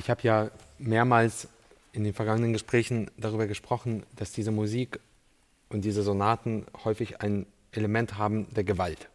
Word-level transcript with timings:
Ich 0.00 0.08
habe 0.08 0.22
ja 0.22 0.50
mehrmals 0.78 1.46
in 1.92 2.04
den 2.04 2.14
vergangenen 2.14 2.54
Gesprächen 2.54 3.10
darüber 3.18 3.46
gesprochen, 3.46 4.02
dass 4.16 4.32
diese 4.32 4.50
Musik 4.50 4.98
und 5.68 5.84
diese 5.84 6.02
Sonaten 6.02 6.64
häufig 6.84 7.20
ein 7.20 7.44
Element 7.72 8.16
haben 8.16 8.46
der 8.54 8.64
Gewalt. 8.64 9.10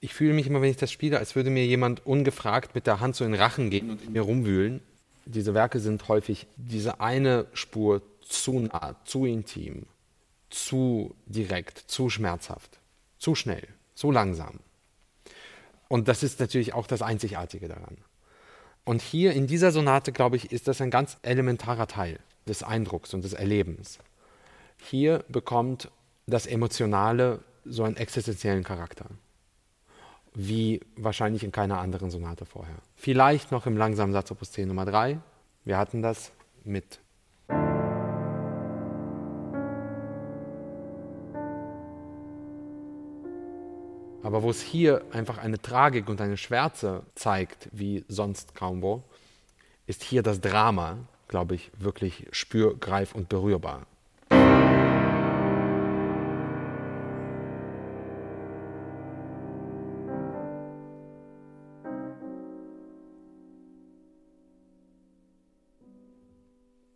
Ich 0.00 0.14
fühle 0.14 0.32
mich 0.32 0.46
immer, 0.46 0.62
wenn 0.62 0.70
ich 0.70 0.78
das 0.78 0.90
spiele, 0.90 1.18
als 1.18 1.36
würde 1.36 1.50
mir 1.50 1.66
jemand 1.66 2.06
ungefragt 2.06 2.74
mit 2.74 2.86
der 2.86 3.00
Hand 3.00 3.14
so 3.14 3.26
in 3.26 3.32
den 3.32 3.40
Rachen 3.40 3.68
gehen 3.68 3.90
und 3.90 4.02
in 4.02 4.12
mir 4.12 4.22
rumwühlen. 4.22 4.80
Diese 5.26 5.52
Werke 5.52 5.80
sind 5.80 6.08
häufig 6.08 6.46
diese 6.56 7.00
eine 7.00 7.46
Spur 7.52 8.00
zu 8.22 8.60
nah, 8.60 8.96
zu 9.04 9.26
intim, 9.26 9.84
zu 10.48 11.14
direkt, 11.26 11.76
zu 11.76 12.08
schmerzhaft, 12.08 12.80
zu 13.18 13.34
schnell, 13.34 13.68
zu 13.94 14.10
langsam. 14.10 14.60
Und 15.88 16.08
das 16.08 16.22
ist 16.22 16.40
natürlich 16.40 16.72
auch 16.72 16.86
das 16.86 17.02
Einzigartige 17.02 17.68
daran. 17.68 17.98
Und 18.84 19.00
hier 19.00 19.32
in 19.32 19.46
dieser 19.46 19.72
Sonate, 19.72 20.12
glaube 20.12 20.36
ich, 20.36 20.52
ist 20.52 20.68
das 20.68 20.80
ein 20.80 20.90
ganz 20.90 21.16
elementarer 21.22 21.86
Teil 21.86 22.18
des 22.46 22.62
Eindrucks 22.62 23.14
und 23.14 23.24
des 23.24 23.32
Erlebens. 23.32 23.98
Hier 24.76 25.24
bekommt 25.28 25.90
das 26.26 26.46
Emotionale 26.46 27.42
so 27.64 27.84
einen 27.84 27.96
existenziellen 27.96 28.62
Charakter, 28.62 29.06
wie 30.34 30.80
wahrscheinlich 30.96 31.44
in 31.44 31.52
keiner 31.52 31.78
anderen 31.78 32.10
Sonate 32.10 32.44
vorher. 32.44 32.76
Vielleicht 32.94 33.52
noch 33.52 33.66
im 33.66 33.76
langsamen 33.76 34.12
Satz 34.12 34.30
Opus 34.30 34.52
10 34.52 34.68
Nummer 34.68 34.84
3. 34.84 35.18
Wir 35.64 35.78
hatten 35.78 36.02
das 36.02 36.32
mit 36.64 37.00
Aber 44.24 44.42
wo 44.42 44.48
es 44.48 44.62
hier 44.62 45.04
einfach 45.12 45.36
eine 45.36 45.60
Tragik 45.60 46.08
und 46.08 46.18
eine 46.18 46.38
Schwärze 46.38 47.02
zeigt, 47.14 47.68
wie 47.72 48.06
sonst 48.08 48.54
kaum 48.54 48.80
wo, 48.80 49.04
ist 49.86 50.02
hier 50.02 50.22
das 50.22 50.40
Drama, 50.40 50.96
glaube 51.28 51.54
ich, 51.54 51.70
wirklich 51.76 52.26
spür-, 52.30 52.74
greif- 52.74 53.14
und 53.14 53.28
berührbar. 53.28 53.86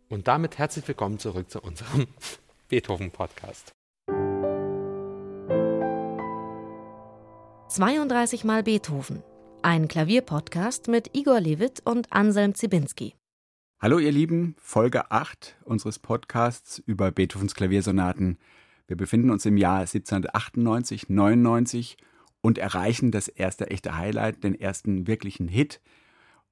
Und 0.09 0.27
damit 0.27 0.57
herzlich 0.57 0.87
willkommen 0.87 1.19
zurück 1.19 1.51
zu 1.51 1.61
unserem 1.61 2.07
Beethoven-Podcast. 2.69 3.71
32 7.79 8.43
Mal 8.43 8.63
Beethoven. 8.63 9.23
Ein 9.61 9.87
Klavierpodcast 9.87 10.89
mit 10.89 11.15
Igor 11.15 11.39
Levit 11.39 11.79
und 11.85 12.11
Anselm 12.11 12.53
Zibinski. 12.53 13.15
Hallo 13.79 13.99
ihr 13.99 14.11
Lieben, 14.11 14.57
Folge 14.59 15.11
8 15.11 15.55
unseres 15.63 15.97
Podcasts 15.97 16.79
über 16.79 17.09
Beethovens 17.11 17.55
Klaviersonaten. 17.55 18.37
Wir 18.87 18.97
befinden 18.97 19.29
uns 19.29 19.45
im 19.45 19.55
Jahr 19.55 19.79
1798, 19.79 21.07
99 21.07 21.95
und 22.41 22.57
erreichen 22.57 23.11
das 23.11 23.29
erste 23.29 23.69
echte 23.69 23.95
Highlight, 23.95 24.43
den 24.43 24.59
ersten 24.59 25.07
wirklichen 25.07 25.47
Hit 25.47 25.79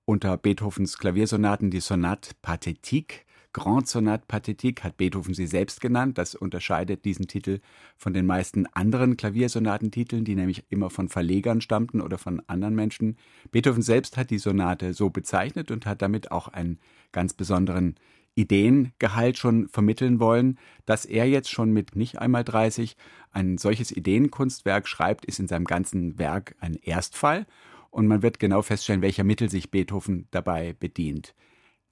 unter 0.05 0.37
Beethovens 0.37 0.97
Klaviersonaten, 0.97 1.71
die 1.71 1.81
Sonate 1.81 2.35
Pathétique. 2.41 3.25
Grand 3.57 3.87
Sonate 3.87 4.25
Pathétique 4.27 4.83
hat 4.83 4.97
Beethoven 4.97 5.33
sie 5.33 5.47
selbst 5.47 5.81
genannt. 5.81 6.19
Das 6.19 6.35
unterscheidet 6.35 7.05
diesen 7.05 7.27
Titel 7.27 7.59
von 7.97 8.13
den 8.13 8.27
meisten 8.27 8.67
anderen 8.67 9.17
Klaviersonatentiteln, 9.17 10.23
die 10.23 10.35
nämlich 10.35 10.65
immer 10.69 10.91
von 10.91 11.09
Verlegern 11.09 11.59
stammten 11.59 11.99
oder 11.99 12.19
von 12.19 12.39
anderen 12.45 12.75
Menschen. 12.75 13.17
Beethoven 13.49 13.81
selbst 13.81 14.15
hat 14.15 14.29
die 14.29 14.37
Sonate 14.37 14.93
so 14.93 15.09
bezeichnet 15.09 15.71
und 15.71 15.87
hat 15.87 16.03
damit 16.03 16.29
auch 16.29 16.49
einen 16.49 16.77
ganz 17.11 17.33
besonderen 17.33 17.95
Ideengehalt 18.35 19.39
schon 19.39 19.67
vermitteln 19.69 20.19
wollen. 20.19 20.59
Dass 20.85 21.05
er 21.05 21.27
jetzt 21.27 21.49
schon 21.49 21.71
mit 21.71 21.95
nicht 21.95 22.19
einmal 22.19 22.43
30 22.43 22.95
ein 23.31 23.57
solches 23.57 23.91
Ideenkunstwerk 23.91 24.87
schreibt, 24.87 25.25
ist 25.25 25.39
in 25.39 25.47
seinem 25.47 25.65
ganzen 25.65 26.19
Werk 26.19 26.55
ein 26.59 26.75
Erstfall. 26.75 27.47
Und 27.89 28.05
man 28.05 28.21
wird 28.21 28.37
genau 28.37 28.61
feststellen, 28.61 29.01
welcher 29.01 29.23
Mittel 29.23 29.49
sich 29.49 29.71
Beethoven 29.71 30.27
dabei 30.29 30.75
bedient. 30.79 31.33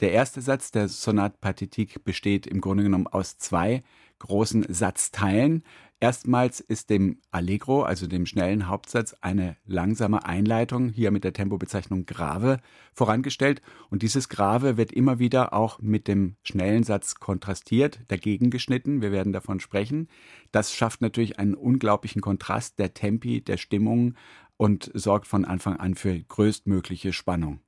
Der 0.02 0.12
erste 0.12 0.42
Satz 0.42 0.72
der 0.72 0.90
Sonate 0.90 1.38
Pathétique 1.42 2.00
besteht 2.04 2.46
im 2.48 2.60
Grunde 2.60 2.84
genommen 2.84 3.08
aus 3.08 3.38
zwei 3.38 3.82
großen 4.20 4.66
Satzteilen. 4.68 5.64
Erstmals 6.02 6.60
ist 6.60 6.90
dem 6.90 7.22
Allegro, 7.32 7.84
also 7.84 8.06
dem 8.06 8.26
schnellen 8.26 8.68
Hauptsatz, 8.68 9.16
eine 9.22 9.56
langsame 9.66 10.26
Einleitung, 10.26 10.90
hier 10.90 11.12
mit 11.12 11.24
der 11.24 11.32
Tempobezeichnung 11.32 12.06
Grave, 12.06 12.60
vorangestellt. 12.94 13.62
Und 13.90 14.02
dieses 14.02 14.28
Grave 14.28 14.76
wird 14.76 14.92
immer 14.92 15.20
wieder 15.20 15.54
auch 15.54 15.80
mit 15.80 16.10
dem 16.10 16.36
schnellen 16.44 16.84
Satz 16.84 17.16
kontrastiert, 17.16 18.02
dagegen 18.10 18.50
geschnitten. 18.50 19.02
Wir 19.02 19.14
werden 19.14 19.32
davon 19.32 19.62
sprechen. 19.62 20.10
Das 20.52 20.74
schafft 20.74 21.00
natürlich 21.00 21.40
einen 21.40 21.56
unglaublichen 21.56 22.22
Kontrast 22.22 22.80
der 22.80 22.94
Tempi, 22.94 23.40
der 23.40 23.56
Stimmung 23.56 24.16
und 24.58 24.92
sorgt 24.94 25.28
von 25.28 25.46
Anfang 25.46 25.78
an 25.78 25.96
für 25.96 26.20
größtmögliche 26.20 27.14
Spannung. 27.14 27.62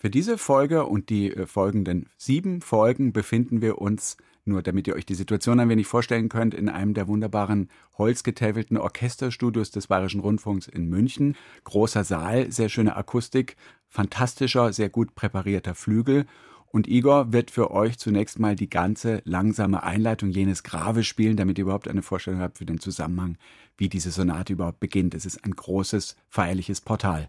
Für 0.00 0.08
diese 0.08 0.38
Folge 0.38 0.86
und 0.86 1.10
die 1.10 1.30
äh, 1.30 1.46
folgenden 1.46 2.08
sieben 2.16 2.62
Folgen 2.62 3.12
befinden 3.12 3.60
wir 3.60 3.76
uns, 3.76 4.16
nur 4.46 4.62
damit 4.62 4.88
ihr 4.88 4.94
euch 4.94 5.04
die 5.04 5.14
Situation 5.14 5.60
ein 5.60 5.68
wenig 5.68 5.86
vorstellen 5.86 6.30
könnt, 6.30 6.54
in 6.54 6.70
einem 6.70 6.94
der 6.94 7.06
wunderbaren 7.06 7.68
holzgetäfelten 7.98 8.78
Orchesterstudios 8.78 9.72
des 9.72 9.88
Bayerischen 9.88 10.22
Rundfunks 10.22 10.68
in 10.68 10.88
München. 10.88 11.36
Großer 11.64 12.02
Saal, 12.02 12.50
sehr 12.50 12.70
schöne 12.70 12.96
Akustik, 12.96 13.56
fantastischer, 13.88 14.72
sehr 14.72 14.88
gut 14.88 15.14
präparierter 15.14 15.74
Flügel. 15.74 16.24
Und 16.72 16.88
Igor 16.88 17.34
wird 17.34 17.50
für 17.50 17.70
euch 17.70 17.98
zunächst 17.98 18.38
mal 18.38 18.56
die 18.56 18.70
ganze 18.70 19.20
langsame 19.26 19.82
Einleitung 19.82 20.30
jenes 20.30 20.62
Grave 20.62 21.04
spielen, 21.04 21.36
damit 21.36 21.58
ihr 21.58 21.64
überhaupt 21.64 21.88
eine 21.88 22.00
Vorstellung 22.00 22.40
habt 22.40 22.56
für 22.56 22.64
den 22.64 22.80
Zusammenhang, 22.80 23.36
wie 23.76 23.90
diese 23.90 24.12
Sonate 24.12 24.54
überhaupt 24.54 24.80
beginnt. 24.80 25.14
Es 25.14 25.26
ist 25.26 25.44
ein 25.44 25.52
großes, 25.52 26.16
feierliches 26.30 26.80
Portal. 26.80 27.28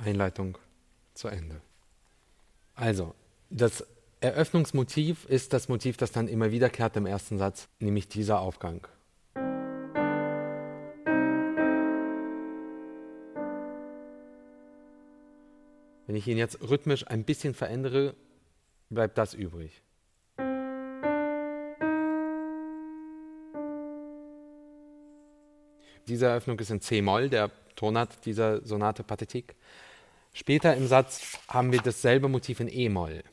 Einleitung 0.00 0.58
zu 1.14 1.28
Ende. 1.28 1.60
Also, 2.74 3.14
das 3.50 3.86
Eröffnungsmotiv 4.20 5.24
ist 5.26 5.52
das 5.52 5.68
Motiv, 5.68 5.96
das 5.96 6.12
dann 6.12 6.28
immer 6.28 6.50
wiederkehrt 6.50 6.96
im 6.96 7.06
ersten 7.06 7.38
Satz, 7.38 7.68
nämlich 7.78 8.08
dieser 8.08 8.40
Aufgang. 8.40 8.86
Wenn 16.06 16.16
ich 16.16 16.26
ihn 16.26 16.38
jetzt 16.38 16.60
rhythmisch 16.60 17.06
ein 17.06 17.24
bisschen 17.24 17.54
verändere, 17.54 18.14
bleibt 18.88 19.16
das 19.16 19.32
übrig. 19.32 19.82
Diese 26.08 26.26
Eröffnung 26.26 26.58
ist 26.58 26.70
in 26.70 26.80
C-Moll, 26.80 27.28
der 27.28 27.50
Tonart 27.76 28.26
dieser 28.26 28.66
Sonate 28.66 29.04
Pathetik. 29.04 29.54
Später 30.32 30.76
im 30.76 30.86
Satz 30.86 31.38
haben 31.48 31.72
wir 31.72 31.80
dasselbe 31.80 32.28
Motiv 32.28 32.60
in 32.60 32.68
E-Moll. 32.68 33.24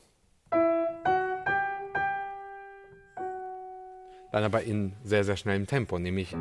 Dann 4.30 4.44
aber 4.44 4.62
in 4.62 4.92
sehr, 5.04 5.24
sehr 5.24 5.36
schnellem 5.36 5.66
Tempo, 5.66 5.98
nämlich. 5.98 6.34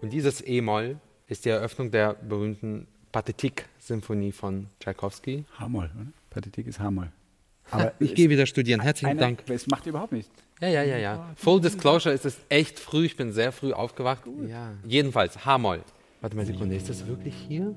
Und 0.00 0.10
dieses 0.10 0.46
E-Moll 0.46 0.98
ist 1.26 1.44
die 1.44 1.50
Eröffnung 1.50 1.90
der 1.90 2.14
berühmten 2.14 2.86
Pathetik-Symphonie 3.12 4.32
von 4.32 4.68
Tchaikovsky. 4.80 5.44
H-Moll, 5.58 5.90
oder? 5.94 6.06
Pathetik 6.30 6.66
ist 6.68 6.78
H-Moll. 6.78 7.10
Aber 7.70 7.92
ich 8.00 8.14
gehe 8.14 8.30
wieder 8.30 8.46
studieren. 8.46 8.80
Herzlichen 8.80 9.10
eine, 9.10 9.20
Dank. 9.20 9.42
Es 9.48 9.66
macht 9.66 9.86
überhaupt 9.86 10.12
nichts. 10.12 10.30
Ja, 10.60 10.68
ja, 10.68 10.82
ja, 10.82 10.96
ja. 10.96 11.34
Full 11.36 11.60
Disclosure, 11.60 12.14
es 12.14 12.24
ist 12.24 12.38
echt 12.48 12.78
früh. 12.78 13.06
Ich 13.06 13.16
bin 13.16 13.32
sehr 13.32 13.52
früh 13.52 13.72
aufgewacht. 13.72 14.22
Ja. 14.48 14.72
Jedenfalls, 14.86 15.44
H-Moll. 15.44 15.82
Warte 16.24 16.36
mal 16.36 16.40
eine 16.40 16.52
Sekunde, 16.52 16.74
ist 16.74 16.88
das 16.88 17.06
wirklich 17.06 17.34
hier? 17.34 17.74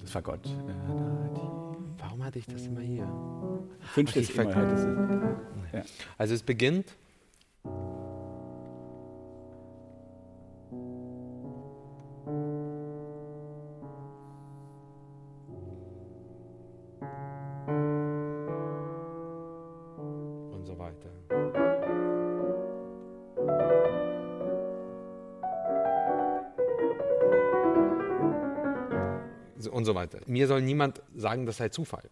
Das 0.00 0.14
war 0.14 0.22
Gott. 0.22 0.48
Warum 1.98 2.24
hatte 2.24 2.38
ich 2.38 2.46
das 2.46 2.68
immer 2.68 2.80
hier? 2.80 3.06
Ich 3.82 3.96
wünschte, 3.98 4.20
Okay, 4.20 4.28
es 4.30 4.34
immer. 4.84 5.40
Ja. 5.74 5.82
Also 6.16 6.32
es 6.32 6.42
beginnt. 6.42 6.96
Weiter. 30.14 30.24
Mir 30.30 30.46
soll 30.46 30.62
niemand 30.62 31.02
sagen, 31.14 31.46
das 31.46 31.56
sei 31.58 31.68
Zufall. 31.68 32.08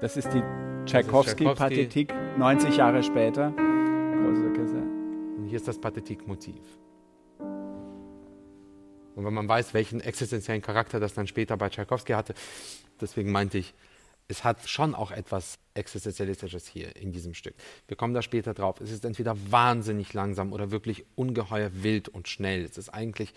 Das 0.00 0.16
ist 0.16 0.32
die 0.32 0.42
Tchaikovsky-Pathetik 0.86 2.14
90 2.38 2.76
Jahre 2.76 3.02
später. 3.02 3.50
Großes 3.50 4.44
Orchester. 4.44 4.82
Und 5.38 5.46
hier 5.46 5.56
ist 5.56 5.66
das 5.66 5.80
Pathetikmotiv. 5.80 6.62
Und 9.16 9.24
wenn 9.24 9.34
man 9.34 9.48
weiß, 9.48 9.74
welchen 9.74 10.00
existenziellen 10.00 10.62
Charakter 10.62 11.00
das 11.00 11.14
dann 11.14 11.26
später 11.26 11.56
bei 11.56 11.68
Tchaikovsky 11.68 12.12
hatte, 12.12 12.34
deswegen 13.00 13.32
meinte 13.32 13.58
ich, 13.58 13.74
es 14.28 14.44
hat 14.44 14.68
schon 14.68 14.94
auch 14.94 15.10
etwas 15.10 15.58
Existenzialistisches 15.72 16.68
hier 16.68 16.94
in 16.96 17.12
diesem 17.12 17.34
Stück. 17.34 17.54
Wir 17.86 17.96
kommen 17.96 18.12
da 18.12 18.20
später 18.20 18.52
drauf. 18.52 18.80
Es 18.80 18.90
ist 18.90 19.04
entweder 19.04 19.34
wahnsinnig 19.50 20.12
langsam 20.12 20.52
oder 20.52 20.70
wirklich 20.70 21.06
ungeheuer 21.14 21.70
wild 21.72 22.08
und 22.08 22.28
schnell. 22.28 22.64
Es 22.64 22.76
ist 22.76 22.90
eigentlich, 22.90 23.32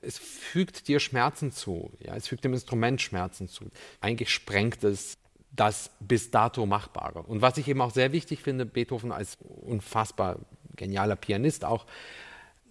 es 0.00 0.18
fügt 0.18 0.86
dir 0.86 1.00
Schmerzen 1.00 1.50
zu. 1.50 1.90
Ja? 1.98 2.14
Es 2.14 2.28
fügt 2.28 2.44
dem 2.44 2.52
Instrument 2.52 3.02
Schmerzen 3.02 3.48
zu. 3.48 3.64
Eigentlich 4.00 4.30
sprengt 4.30 4.84
es 4.84 5.18
das 5.50 5.90
bis 5.98 6.30
dato 6.30 6.64
Machbare. 6.64 7.22
Und 7.22 7.42
was 7.42 7.58
ich 7.58 7.66
eben 7.66 7.80
auch 7.80 7.92
sehr 7.92 8.12
wichtig 8.12 8.40
finde, 8.40 8.66
Beethoven 8.66 9.10
als 9.10 9.36
unfassbar 9.42 10.38
genialer 10.76 11.16
Pianist 11.16 11.64
auch, 11.64 11.86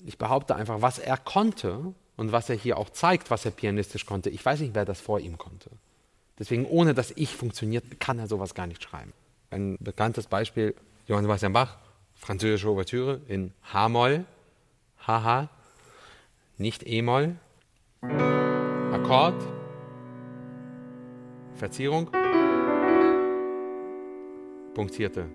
ich 0.06 0.18
behaupte 0.18 0.56
einfach, 0.56 0.82
was 0.82 0.98
er 0.98 1.18
konnte 1.18 1.94
und 2.16 2.32
was 2.32 2.50
er 2.50 2.56
hier 2.56 2.78
auch 2.78 2.90
zeigt, 2.90 3.32
was 3.32 3.44
er 3.44 3.52
pianistisch 3.52 4.06
konnte, 4.06 4.30
ich 4.30 4.46
weiß 4.46 4.62
nicht, 4.62 4.76
wer 4.76 4.86
das 4.86 5.02
vor 5.02 5.20
ihm 5.20 5.38
konnte. 5.38 5.72
Deswegen, 6.40 6.66
ohne 6.66 6.94
das 6.94 7.12
Ich 7.16 7.36
funktioniert, 7.36 8.00
kann 8.00 8.18
er 8.18 8.28
sowas 8.28 8.56
gar 8.56 8.66
nicht 8.66 8.82
schreiben. 8.82 9.12
Ein 9.52 9.78
bekanntes 9.80 10.28
Beispiel, 10.28 10.74
Johann 11.08 11.24
Sebastian 11.24 11.54
Bach, 11.54 11.78
französische 12.16 12.70
Ouvertüre 12.70 13.22
in 13.28 13.52
H-Moll, 13.74 14.26
Haha, 15.06 15.50
nicht 16.58 16.88
E-Moll, 16.88 17.36
Akkord, 18.02 19.42
Verzierung, 21.56 22.10
Punktierte. 24.74 25.30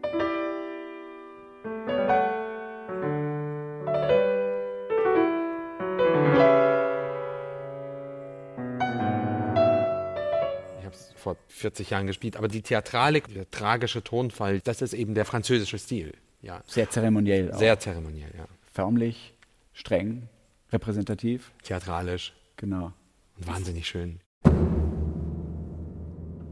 40 11.65 11.89
Jahren 11.89 12.07
gespielt, 12.07 12.37
aber 12.37 12.47
die 12.49 12.61
Theatralik, 12.61 13.33
der 13.33 13.51
tragische 13.51 14.05
Tonfall, 14.05 14.61
das 14.61 14.83
ist 14.83 14.93
eben 14.93 15.15
der 15.15 15.25
französische 15.25 15.79
Stil. 15.79 16.13
Ja, 16.43 16.63
Sehr 16.67 16.91
zeremoniell. 16.91 17.51
Auch. 17.53 17.59
sehr 17.59 17.79
zeremoniell, 17.81 18.31
ja. 18.37 18.45
förmlich, 18.71 19.33
streng, 19.73 20.29
repräsentativ. 20.71 21.53
Theatralisch 21.63 22.35
Genau. 22.59 22.93
und 23.39 23.47
wahnsinnig 23.47 23.89
schön. 23.89 24.21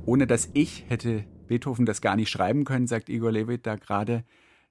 Ohne 0.07 0.27
das 0.27 0.49
Ich 0.55 0.85
hätte 0.89 1.25
Beethoven 1.47 1.85
das 1.85 2.01
gar 2.01 2.17
nicht 2.17 2.31
schreiben 2.31 2.65
können, 2.65 2.87
sagt 2.87 3.11
Igor 3.11 3.33
Levit 3.33 3.67
da 3.67 3.77
gerade. 3.77 4.25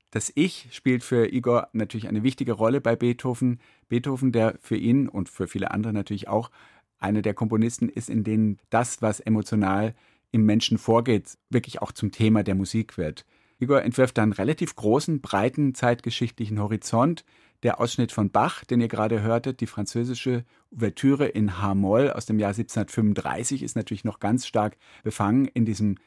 Das 0.09 0.31
Ich 0.33 0.69
spielt 0.71 1.03
für 1.03 1.31
Igor 1.31 1.67
natürlich 1.71 2.07
eine 2.07 2.23
wichtige 2.23 2.53
Rolle 2.53 2.81
bei 2.81 2.95
Beethoven. 2.95 3.59
Beethoven, 3.89 4.31
der 4.31 4.55
für 4.59 4.75
ihn 4.75 5.07
und 5.07 5.29
für 5.29 5.47
viele 5.47 5.69
andere 5.69 5.93
natürlich 5.93 6.27
auch 6.27 6.49
einer 6.97 7.21
der 7.21 7.35
Komponisten 7.35 7.89
ist, 7.89 8.09
in 8.09 8.23
denen 8.23 8.57
das, 8.71 9.03
was 9.03 9.19
emotional 9.19 9.93
im 10.31 10.45
Menschen 10.45 10.77
vorgeht, 10.77 11.37
wirklich 11.49 11.81
auch 11.81 11.91
zum 11.91 12.11
Thema 12.11 12.43
der 12.43 12.55
Musik 12.55 12.97
wird. 12.97 13.25
Igor 13.59 13.83
entwirft 13.83 14.17
einen 14.17 14.33
relativ 14.33 14.75
großen, 14.75 15.21
breiten 15.21 15.75
zeitgeschichtlichen 15.75 16.59
Horizont. 16.59 17.23
Der 17.63 17.79
Ausschnitt 17.79 18.11
von 18.11 18.31
Bach, 18.31 18.65
den 18.65 18.81
ihr 18.81 18.87
gerade 18.87 19.21
hörtet, 19.21 19.61
die 19.61 19.67
französische 19.67 20.45
Ouvertüre 20.71 21.27
in 21.27 21.61
H-Moll 21.61 22.09
aus 22.09 22.25
dem 22.25 22.39
Jahr 22.39 22.49
1735, 22.49 23.61
ist 23.61 23.75
natürlich 23.75 24.03
noch 24.03 24.19
ganz 24.19 24.47
stark 24.47 24.77
befangen 25.03 25.45
in 25.45 25.65
diesem 25.65 25.97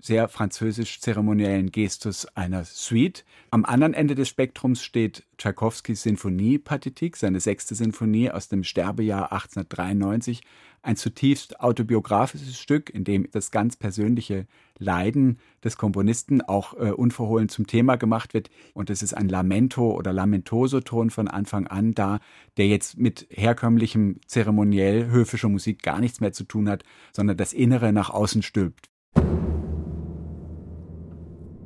sehr 0.00 0.28
französisch-zeremoniellen 0.28 1.72
Gestus 1.72 2.26
einer 2.36 2.64
Suite. 2.64 3.24
Am 3.50 3.64
anderen 3.64 3.94
Ende 3.94 4.14
des 4.14 4.28
Spektrums 4.28 4.82
steht 4.82 5.24
Tschaikowskis 5.38 6.02
Sinfonie-Pathetik, 6.02 7.16
seine 7.16 7.40
sechste 7.40 7.74
Sinfonie 7.74 8.30
aus 8.30 8.48
dem 8.48 8.62
Sterbejahr 8.62 9.32
1893. 9.32 10.42
Ein 10.86 10.94
zutiefst 10.94 11.58
autobiografisches 11.58 12.60
Stück, 12.60 12.90
in 12.90 13.02
dem 13.02 13.28
das 13.32 13.50
ganz 13.50 13.74
persönliche 13.74 14.46
Leiden 14.78 15.40
des 15.64 15.76
Komponisten 15.76 16.42
auch 16.42 16.74
äh, 16.74 16.92
unverhohlen 16.92 17.48
zum 17.48 17.66
Thema 17.66 17.96
gemacht 17.96 18.34
wird. 18.34 18.50
Und 18.72 18.88
es 18.88 19.02
ist 19.02 19.12
ein 19.12 19.28
Lamento 19.28 19.90
oder 19.90 20.12
Lamentoso-Ton 20.12 21.10
von 21.10 21.26
Anfang 21.26 21.66
an 21.66 21.92
da, 21.92 22.20
der 22.56 22.68
jetzt 22.68 22.98
mit 22.98 23.26
herkömmlichem 23.30 24.20
zeremoniell 24.28 25.10
höfischer 25.10 25.48
Musik 25.48 25.82
gar 25.82 25.98
nichts 25.98 26.20
mehr 26.20 26.32
zu 26.32 26.44
tun 26.44 26.68
hat, 26.68 26.84
sondern 27.12 27.36
das 27.36 27.52
Innere 27.52 27.92
nach 27.92 28.10
außen 28.10 28.42
stülpt. 28.44 28.88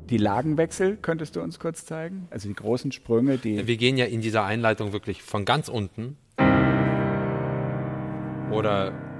Die 0.09 0.17
Lagenwechsel 0.17 0.97
könntest 0.97 1.35
du 1.35 1.41
uns 1.41 1.59
kurz 1.59 1.85
zeigen? 1.85 2.25
Also 2.31 2.47
die 2.47 2.55
großen 2.55 2.91
Sprünge, 2.91 3.37
die. 3.37 3.67
Wir 3.67 3.77
gehen 3.77 3.97
ja 3.97 4.05
in 4.05 4.21
dieser 4.21 4.45
Einleitung 4.45 4.93
wirklich 4.93 5.21
von 5.21 5.45
ganz 5.45 5.69
unten 5.69 6.17
oder 8.51 9.10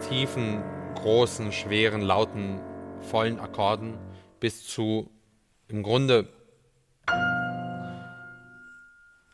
tiefen, 0.00 0.62
großen, 0.94 1.52
schweren, 1.52 2.00
lauten, 2.00 2.60
vollen 3.00 3.38
Akkorden 3.38 3.98
bis 4.40 4.66
zu 4.66 5.10
im 5.68 5.82
Grunde 5.82 6.28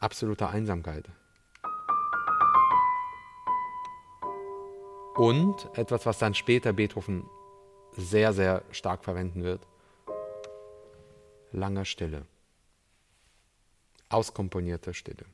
absoluter 0.00 0.50
Einsamkeit. 0.50 1.09
Und 5.16 5.68
etwas, 5.75 6.06
was 6.06 6.18
dann 6.18 6.35
später 6.35 6.73
Beethoven 6.73 7.25
sehr, 7.92 8.33
sehr 8.33 8.62
stark 8.73 9.04
verwenden 9.04 9.44
wird, 9.44 9.66
langer 11.52 11.85
Stille. 11.85 12.26
Auskomponierte 14.09 14.92
Stille, 14.92 15.25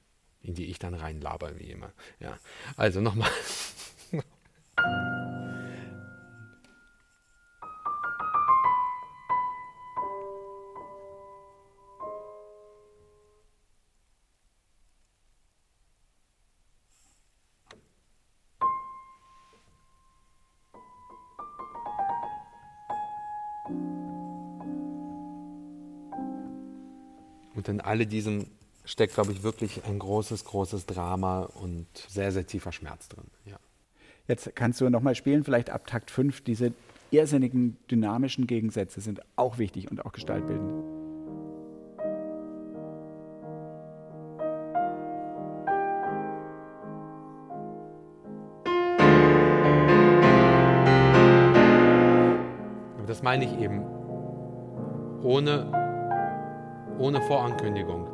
in 0.42 0.54
die 0.54 0.66
ich 0.66 0.78
dann 0.78 0.94
reinlaber, 0.94 1.58
wie 1.58 1.70
immer. 1.70 1.92
Ja. 2.18 2.38
Also 2.76 3.00
nochmal. 3.00 3.30
Und 27.61 27.69
in 27.69 27.83
all 27.83 28.07
diesem 28.07 28.47
steckt, 28.87 29.12
glaube 29.12 29.33
ich, 29.33 29.43
wirklich 29.43 29.85
ein 29.85 29.99
großes, 29.99 30.47
großes 30.47 30.87
Drama 30.87 31.43
und 31.43 31.87
sehr, 32.09 32.33
sehr 32.33 32.47
tiefer 32.47 32.73
Schmerz 32.73 33.07
drin. 33.11 33.26
Ja. 33.45 33.59
Jetzt 34.29 34.57
kannst 34.57 34.81
du 34.81 34.88
nochmal 34.88 35.14
spielen, 35.14 35.45
vielleicht 35.45 35.69
ab 35.69 35.87
Takt 35.87 36.11
5. 36.11 36.40
Diese 36.40 36.73
irrsinnigen 37.11 37.76
dynamischen 37.90 38.47
Gegensätze 38.47 39.02
sind 39.02 39.21
auch 39.37 39.59
wichtig 39.59 39.90
und 39.90 40.07
auch 40.07 40.12
gestaltbildend. 40.12 40.73
das 53.07 53.23
meine 53.23 53.45
ich 53.45 53.61
eben. 53.61 53.83
Ohne, 55.23 55.89
ohne 57.00 57.21
Vorankündigung 57.23 58.07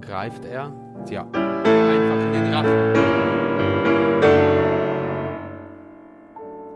greift 0.00 0.44
er 0.44 0.72
ja, 1.10 1.22
einfach 1.32 2.24
in 2.24 2.32
den 2.32 2.54
Rachen. 2.54 2.94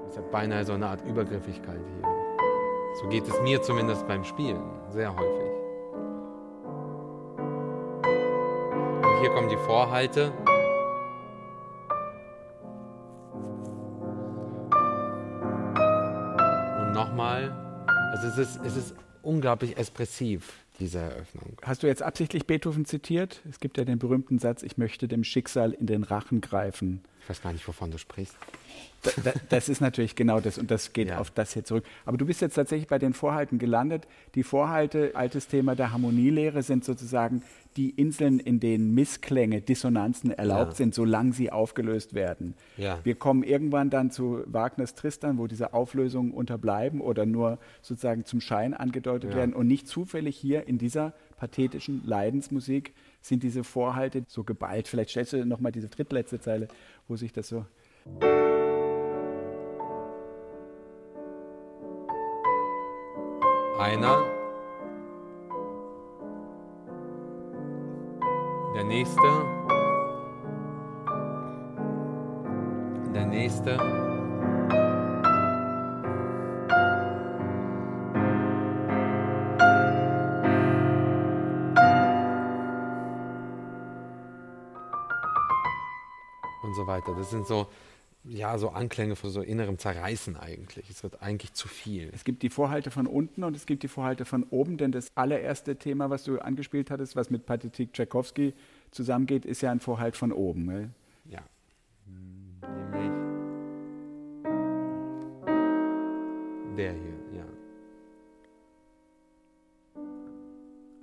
Das 0.02 0.10
ist 0.10 0.16
ja 0.16 0.22
beinahe 0.32 0.64
so 0.64 0.72
eine 0.72 0.88
Art 0.88 1.02
Übergriffigkeit 1.06 1.78
hier. 1.78 2.08
So 3.00 3.08
geht 3.08 3.28
es 3.28 3.40
mir 3.42 3.62
zumindest 3.62 4.06
beim 4.08 4.24
Spielen 4.24 4.60
sehr 4.88 5.14
häufig. 5.14 5.50
Und 9.02 9.20
hier 9.20 9.30
kommen 9.30 9.48
die 9.48 9.56
Vorhalte. 9.56 10.32
nochmal. 16.92 17.54
Also 18.12 18.28
es 18.28 18.38
ist, 18.38 18.60
es 18.64 18.76
ist 18.76 18.94
unglaublich 19.22 19.76
expressiv, 19.76 20.65
diese 20.78 20.98
Eröffnung. 20.98 21.60
Hast 21.62 21.82
du 21.82 21.86
jetzt 21.86 22.02
absichtlich 22.02 22.46
Beethoven 22.46 22.84
zitiert? 22.84 23.42
Es 23.48 23.60
gibt 23.60 23.78
ja 23.78 23.84
den 23.84 23.98
berühmten 23.98 24.38
Satz, 24.38 24.62
ich 24.62 24.76
möchte 24.76 25.08
dem 25.08 25.24
Schicksal 25.24 25.72
in 25.72 25.86
den 25.86 26.02
Rachen 26.02 26.40
greifen. 26.40 27.02
Ich 27.26 27.30
weiß 27.30 27.42
gar 27.42 27.52
nicht, 27.52 27.66
wovon 27.66 27.90
du 27.90 27.98
sprichst. 27.98 28.36
Da, 29.24 29.32
das 29.48 29.68
ist 29.68 29.80
natürlich 29.80 30.14
genau 30.14 30.38
das 30.38 30.58
und 30.58 30.70
das 30.70 30.92
geht 30.92 31.08
ja. 31.08 31.18
auf 31.18 31.32
das 31.32 31.54
hier 31.54 31.64
zurück. 31.64 31.84
Aber 32.04 32.16
du 32.16 32.24
bist 32.24 32.40
jetzt 32.40 32.54
tatsächlich 32.54 32.86
bei 32.86 33.00
den 33.00 33.14
Vorhalten 33.14 33.58
gelandet. 33.58 34.06
Die 34.36 34.44
Vorhalte, 34.44 35.10
altes 35.14 35.48
Thema 35.48 35.74
der 35.74 35.90
Harmonielehre, 35.92 36.62
sind 36.62 36.84
sozusagen 36.84 37.42
die 37.76 37.90
Inseln, 37.90 38.38
in 38.38 38.60
denen 38.60 38.94
Missklänge, 38.94 39.60
Dissonanzen 39.60 40.30
erlaubt 40.30 40.72
ja. 40.72 40.76
sind, 40.76 40.94
solange 40.94 41.32
sie 41.32 41.50
aufgelöst 41.50 42.14
werden. 42.14 42.54
Ja. 42.76 43.00
Wir 43.02 43.16
kommen 43.16 43.42
irgendwann 43.42 43.90
dann 43.90 44.12
zu 44.12 44.44
Wagners 44.46 44.94
Tristan, 44.94 45.36
wo 45.36 45.48
diese 45.48 45.74
Auflösungen 45.74 46.30
unterbleiben 46.30 47.00
oder 47.00 47.26
nur 47.26 47.58
sozusagen 47.82 48.24
zum 48.24 48.40
Schein 48.40 48.72
angedeutet 48.72 49.34
werden 49.34 49.52
und 49.52 49.66
nicht 49.66 49.88
zufällig 49.88 50.36
hier 50.36 50.68
in 50.68 50.78
dieser 50.78 51.12
pathetischen 51.38 52.02
Leidensmusik 52.06 52.94
sind 53.26 53.42
diese 53.42 53.64
Vorhalte 53.64 54.24
so 54.28 54.44
geballt. 54.44 54.88
Vielleicht 54.88 55.10
stellst 55.10 55.32
du 55.32 55.44
nochmal 55.44 55.72
diese 55.72 55.88
drittletzte 55.88 56.40
Zeile, 56.40 56.68
wo 57.08 57.16
sich 57.16 57.32
das 57.32 57.48
so 57.48 57.64
Einer. 63.78 64.24
Der 68.74 68.84
nächste. 68.84 69.20
Der 73.14 73.26
nächste. 73.26 74.05
So 86.86 86.92
weiter. 86.92 87.14
Das 87.16 87.30
sind 87.30 87.46
so 87.46 87.68
ja, 88.28 88.58
so 88.58 88.70
Anklänge 88.70 89.14
von 89.14 89.30
so 89.30 89.40
innerem 89.40 89.78
Zerreißen 89.78 90.36
eigentlich. 90.36 90.90
Es 90.90 91.04
wird 91.04 91.22
eigentlich 91.22 91.52
zu 91.52 91.68
viel. 91.68 92.10
Es 92.12 92.24
gibt 92.24 92.42
die 92.42 92.50
Vorhalte 92.50 92.90
von 92.90 93.06
unten 93.06 93.44
und 93.44 93.54
es 93.54 93.66
gibt 93.66 93.84
die 93.84 93.88
Vorhalte 93.88 94.24
von 94.24 94.42
oben, 94.50 94.78
denn 94.78 94.90
das 94.90 95.16
allererste 95.16 95.76
Thema, 95.76 96.10
was 96.10 96.24
du 96.24 96.40
angespielt 96.40 96.90
hattest, 96.90 97.14
was 97.14 97.30
mit 97.30 97.46
Patitik 97.46 97.92
Tchaikovsky 97.92 98.54
zusammengeht, 98.90 99.44
ist 99.44 99.60
ja 99.60 99.70
ein 99.70 99.78
Vorhalt 99.78 100.16
von 100.16 100.32
oben. 100.32 100.66
Ne? 100.66 100.90
Ja. 101.30 101.40
Nämlich 102.06 103.12
der 106.76 106.92
hier. 106.92 107.15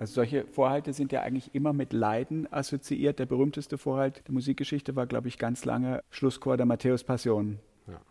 Also 0.04 0.16
solche 0.16 0.44
Vorhalte 0.46 0.92
sind 0.92 1.12
ja 1.12 1.22
eigentlich 1.22 1.54
immer 1.54 1.72
mit 1.72 1.94
Leiden 1.94 2.46
assoziiert. 2.52 3.18
Der 3.18 3.24
berühmteste 3.24 3.78
Vorhalt 3.78 4.22
der 4.26 4.34
Musikgeschichte 4.34 4.96
war, 4.96 5.06
glaube 5.06 5.28
ich, 5.28 5.38
ganz 5.38 5.64
lange 5.64 6.02
Schlusschor 6.10 6.58
der 6.58 6.66
Matthäus-Passion. 6.66 7.58
Ja. 7.88 8.02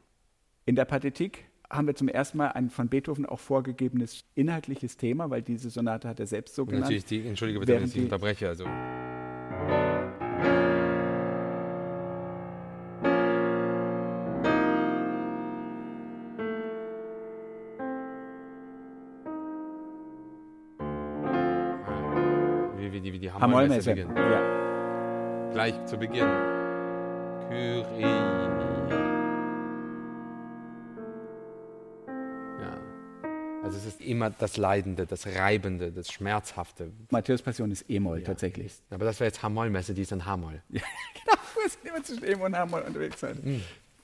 In 0.65 0.75
der 0.75 0.85
Pathetik 0.85 1.45
haben 1.69 1.85
wir 1.85 1.93
zum 1.93 2.07
ersten 2.07 2.39
Mal 2.39 2.47
ein 2.47 2.71
von 2.71 2.89
Beethoven 2.89 3.27
auch 3.27 3.39
vorgegebenes 3.39 4.25
inhaltliches 4.33 4.97
Thema, 4.97 5.29
weil 5.29 5.43
diese 5.43 5.69
Sonate 5.69 6.07
hat 6.07 6.19
er 6.19 6.25
selbst 6.25 6.55
so 6.55 6.65
genannt. 6.65 6.85
Natürlich, 6.85 7.05
die, 7.05 7.27
entschuldige 7.27 7.59
bitte, 7.59 7.75
wenn 7.75 7.83
ich 7.83 7.93
die 7.93 8.01
unterbreche. 8.01 8.47
Also. 8.47 8.65
Hamollmesse. 23.43 23.93
Ja. 23.97 25.51
Gleich 25.51 25.85
zu 25.85 25.97
Beginn. 25.97 26.29
Kyrie. 27.49 28.03
Ja. 32.61 32.77
Also 33.61 33.77
es 33.77 33.85
ist 33.85 34.01
immer 34.01 34.29
das 34.29 34.55
Leidende, 34.55 35.05
das 35.05 35.27
Reibende, 35.27 35.91
das 35.91 36.09
Schmerzhafte. 36.09 36.91
Matthäus 37.09 37.41
Passion 37.41 37.69
ist 37.69 37.89
E-Moll 37.89 38.19
ja. 38.19 38.25
tatsächlich. 38.25 38.75
Aber 38.89 39.03
das 39.03 39.19
wäre 39.19 39.27
jetzt 39.27 39.43
Hamollmesse, 39.43 39.93
die 39.93 40.03
ist 40.03 40.13
in 40.13 40.25
Hamoll. 40.25 40.61
Ja, 40.69 40.81
genau, 41.25 41.37
wir 41.61 41.69
sind 41.69 41.85
immer 41.85 42.03
zwischen 42.03 42.25
E-Moll 42.25 42.47
und 42.47 42.57
Hamoll 42.57 42.81
unterwegs 42.81 43.19
sein. 43.19 43.39
Mhm. 43.43 43.61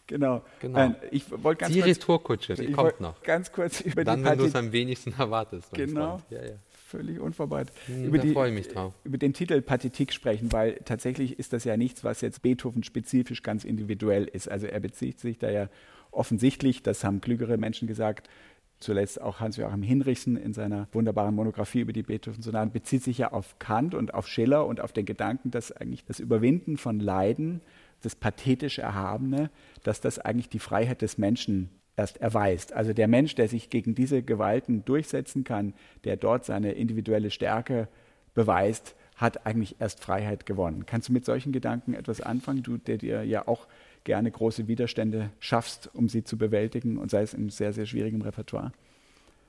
Genau. 0.07 0.43
genau. 0.59 0.79
Ähm, 0.79 0.95
ich 1.11 1.23
wollte 1.31 1.61
ganz 1.61 1.73
Siris 1.73 1.97
kurz, 1.97 2.05
Tourkutsche, 2.05 2.55
die 2.55 2.71
kommt 2.71 2.99
noch. 2.99 3.21
Ganz 3.21 3.51
kurz 3.51 3.79
über 3.81 4.03
Dann, 4.03 4.19
die 4.19 4.25
wenn 4.25 4.37
du 4.37 4.45
es 4.45 4.55
am 4.55 4.71
wenigsten 4.71 5.13
erwartest. 5.17 5.71
Genau. 5.73 6.19
Ja, 6.29 6.43
ja 6.43 6.55
völlig 6.89 7.19
unvorbereitet. 7.19 7.73
Hm, 7.85 8.05
über, 8.05 8.17
die, 8.17 8.31
freue 8.31 8.49
ich 8.49 8.55
mich 8.55 8.67
drauf. 8.67 8.93
über 9.03 9.17
den 9.17 9.33
Titel 9.33 9.61
Pathetik 9.61 10.11
sprechen, 10.11 10.51
weil 10.51 10.75
tatsächlich 10.85 11.37
ist 11.39 11.53
das 11.53 11.63
ja 11.63 11.77
nichts, 11.77 12.03
was 12.03 12.21
jetzt 12.21 12.41
Beethoven 12.41 12.83
spezifisch 12.83 13.43
ganz 13.43 13.63
individuell 13.63 14.25
ist. 14.25 14.49
Also 14.49 14.67
er 14.67 14.79
bezieht 14.79 15.19
sich 15.19 15.37
da 15.37 15.49
ja 15.49 15.69
offensichtlich, 16.11 16.81
das 16.81 17.03
haben 17.03 17.21
klügere 17.21 17.57
Menschen 17.57 17.87
gesagt, 17.87 18.29
zuletzt 18.79 19.21
auch 19.21 19.39
Hans-Joachim 19.39 19.83
Hinrichsen 19.83 20.37
in 20.37 20.53
seiner 20.53 20.87
wunderbaren 20.91 21.35
Monographie 21.35 21.81
über 21.81 21.93
die 21.93 22.03
Beethoven-Sonaten, 22.03 22.71
bezieht 22.71 23.03
sich 23.03 23.19
ja 23.19 23.31
auf 23.31 23.59
Kant 23.59 23.93
und 23.93 24.13
auf 24.13 24.27
Schiller 24.27 24.65
und 24.65 24.81
auf 24.81 24.93
den 24.93 25.05
Gedanken, 25.05 25.51
dass 25.51 25.71
eigentlich 25.71 26.05
das 26.05 26.19
Überwinden 26.19 26.77
von 26.77 26.99
Leiden, 26.99 27.61
das 28.01 28.15
pathetisch 28.15 28.79
Erhabene, 28.79 29.51
dass 29.83 30.01
das 30.01 30.19
eigentlich 30.19 30.49
die 30.49 30.59
Freiheit 30.59 31.01
des 31.01 31.17
Menschen 31.17 31.69
erst 31.99 32.17
erweist. 32.21 32.73
Also 32.73 32.93
der 32.93 33.07
Mensch, 33.07 33.35
der 33.35 33.49
sich 33.49 33.69
gegen 33.69 33.93
diese 33.93 34.23
Gewalten 34.23 34.85
durchsetzen 34.85 35.43
kann, 35.43 35.73
der 36.05 36.15
dort 36.15 36.45
seine 36.45 36.71
individuelle 36.71 37.29
Stärke 37.29 37.89
beweist, 38.33 38.95
hat 39.17 39.45
eigentlich 39.45 39.75
erst 39.79 39.99
Freiheit 39.99 40.45
gewonnen. 40.45 40.85
Kannst 40.85 41.09
du 41.09 41.13
mit 41.13 41.25
solchen 41.25 41.51
Gedanken 41.51 41.93
etwas 41.93 42.21
anfangen, 42.21 42.63
du, 42.63 42.77
der 42.77 42.97
dir 42.97 43.23
ja 43.25 43.47
auch 43.47 43.67
gerne 44.05 44.31
große 44.31 44.69
Widerstände 44.69 45.29
schaffst, 45.39 45.89
um 45.93 46.07
sie 46.07 46.23
zu 46.23 46.37
bewältigen 46.37 46.97
und 46.97 47.11
sei 47.11 47.21
es 47.21 47.33
in 47.33 47.49
sehr, 47.49 47.73
sehr 47.73 47.85
schwierigem 47.85 48.21
Repertoire? 48.21 48.71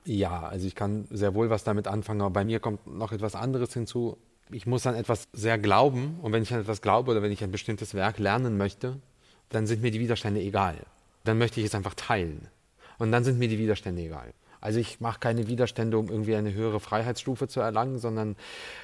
Ja, 0.03 0.41
also 0.41 0.67
ich 0.67 0.75
kann 0.75 1.05
sehr 1.09 1.33
wohl 1.35 1.49
was 1.49 1.63
damit 1.63 1.87
anfangen, 1.87 2.21
aber 2.21 2.31
bei 2.31 2.43
mir 2.43 2.59
kommt 2.59 2.85
noch 2.85 3.13
etwas 3.13 3.33
anderes 3.33 3.73
hinzu. 3.73 4.17
Ich 4.51 4.67
muss 4.67 4.85
an 4.85 4.95
etwas 4.95 5.29
sehr 5.31 5.57
glauben 5.57 6.17
und 6.21 6.33
wenn 6.33 6.43
ich 6.43 6.53
an 6.53 6.59
etwas 6.59 6.81
glaube 6.81 7.11
oder 7.11 7.21
wenn 7.21 7.31
ich 7.31 7.43
ein 7.43 7.51
bestimmtes 7.51 7.93
Werk 7.93 8.19
lernen 8.19 8.57
möchte, 8.57 8.97
dann 9.47 9.67
sind 9.67 9.81
mir 9.81 9.91
die 9.91 10.01
Widerstände 10.01 10.41
egal 10.41 10.75
dann 11.23 11.37
möchte 11.37 11.59
ich 11.59 11.67
es 11.67 11.75
einfach 11.75 11.93
teilen. 11.93 12.47
Und 12.97 13.11
dann 13.11 13.23
sind 13.23 13.39
mir 13.39 13.47
die 13.47 13.59
Widerstände 13.59 14.01
egal. 14.01 14.33
Also 14.59 14.79
ich 14.79 14.99
mache 14.99 15.19
keine 15.19 15.47
Widerstände, 15.47 15.97
um 15.97 16.07
irgendwie 16.09 16.35
eine 16.35 16.53
höhere 16.53 16.79
Freiheitsstufe 16.79 17.47
zu 17.47 17.59
erlangen, 17.59 17.97
sondern 17.97 18.35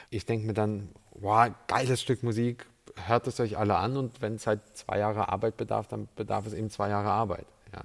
ich 0.10 0.26
denke 0.26 0.48
mir 0.48 0.54
dann, 0.54 0.90
wow, 1.12 1.50
geiles 1.68 2.02
Stück 2.02 2.24
Musik, 2.24 2.66
hört 3.06 3.28
es 3.28 3.40
euch 3.40 3.58
alle 3.58 3.78
an 3.78 3.96
und 3.96 4.22
wenn 4.22 4.36
es 4.36 4.48
halt 4.48 4.62
zwei 4.74 4.98
Jahre 4.98 5.30
Arbeit 5.30 5.56
bedarf, 5.56 5.88
dann 5.88 6.08
bedarf 6.16 6.48
es 6.48 6.54
eben 6.54 6.72
zwei 6.72 6.90
Jahre 6.90 7.10
Arbeit. 7.10 7.46
Ja. 7.74 7.84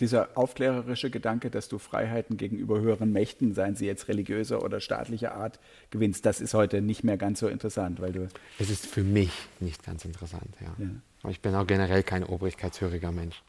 Dieser 0.00 0.30
aufklärerische 0.34 1.10
Gedanke, 1.10 1.50
dass 1.50 1.68
du 1.68 1.78
Freiheiten 1.78 2.38
gegenüber 2.38 2.80
höheren 2.80 3.12
Mächten, 3.12 3.52
seien 3.52 3.76
sie 3.76 3.84
jetzt 3.84 4.08
religiöser 4.08 4.64
oder 4.64 4.80
staatlicher 4.80 5.34
Art, 5.34 5.60
gewinnst, 5.90 6.24
das 6.24 6.40
ist 6.40 6.54
heute 6.54 6.80
nicht 6.80 7.04
mehr 7.04 7.18
ganz 7.18 7.40
so 7.40 7.48
interessant, 7.48 8.00
weil 8.00 8.12
du. 8.12 8.28
Es 8.58 8.70
ist 8.70 8.86
für 8.86 9.04
mich 9.04 9.30
nicht 9.60 9.84
ganz 9.84 10.06
interessant, 10.06 10.56
ja. 10.62 10.74
ja. 10.78 11.30
Ich 11.30 11.42
bin 11.42 11.54
auch 11.54 11.66
generell 11.66 12.02
kein 12.02 12.24
obrigkeitshöriger 12.24 13.12
Mensch. 13.12 13.42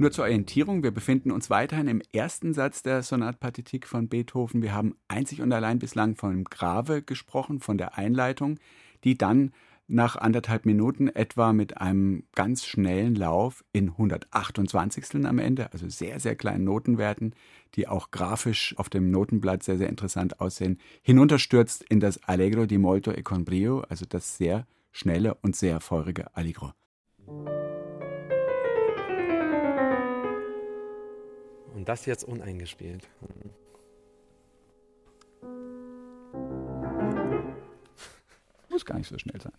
Nur 0.00 0.10
zur 0.12 0.24
Orientierung, 0.24 0.82
wir 0.82 0.92
befinden 0.92 1.30
uns 1.30 1.50
weiterhin 1.50 1.86
im 1.86 2.00
ersten 2.10 2.54
Satz 2.54 2.82
der 2.82 3.02
Sonatpartitik 3.02 3.86
von 3.86 4.08
Beethoven. 4.08 4.62
Wir 4.62 4.72
haben 4.72 4.94
einzig 5.08 5.42
und 5.42 5.52
allein 5.52 5.78
bislang 5.78 6.16
von 6.16 6.44
Grave 6.44 7.02
gesprochen, 7.02 7.60
von 7.60 7.76
der 7.76 7.98
Einleitung, 7.98 8.58
die 9.04 9.18
dann 9.18 9.52
nach 9.88 10.16
anderthalb 10.16 10.64
Minuten 10.64 11.08
etwa 11.08 11.52
mit 11.52 11.76
einem 11.78 12.22
ganz 12.34 12.64
schnellen 12.64 13.14
Lauf 13.14 13.62
in 13.72 13.90
128 13.90 15.26
am 15.26 15.38
Ende, 15.38 15.70
also 15.72 15.86
sehr, 15.90 16.18
sehr 16.18 16.34
kleinen 16.34 16.64
Notenwerten, 16.64 17.34
die 17.74 17.86
auch 17.86 18.10
grafisch 18.10 18.74
auf 18.78 18.88
dem 18.88 19.10
Notenblatt 19.10 19.62
sehr, 19.62 19.76
sehr 19.76 19.90
interessant 19.90 20.40
aussehen, 20.40 20.78
hinunterstürzt 21.02 21.84
in 21.90 22.00
das 22.00 22.22
Allegro 22.24 22.64
di 22.64 22.78
molto 22.78 23.10
e 23.12 23.22
con 23.22 23.44
brio, 23.44 23.80
also 23.80 24.06
das 24.08 24.38
sehr 24.38 24.66
schnelle 24.92 25.34
und 25.42 25.56
sehr 25.56 25.80
feurige 25.80 26.34
Allegro. 26.34 26.72
Und 31.80 31.88
das 31.88 32.04
jetzt 32.04 32.24
uneingespielt. 32.24 33.08
Muss 38.68 38.84
gar 38.84 38.98
nicht 38.98 39.08
so 39.08 39.16
schnell 39.16 39.40
sein. 39.40 39.54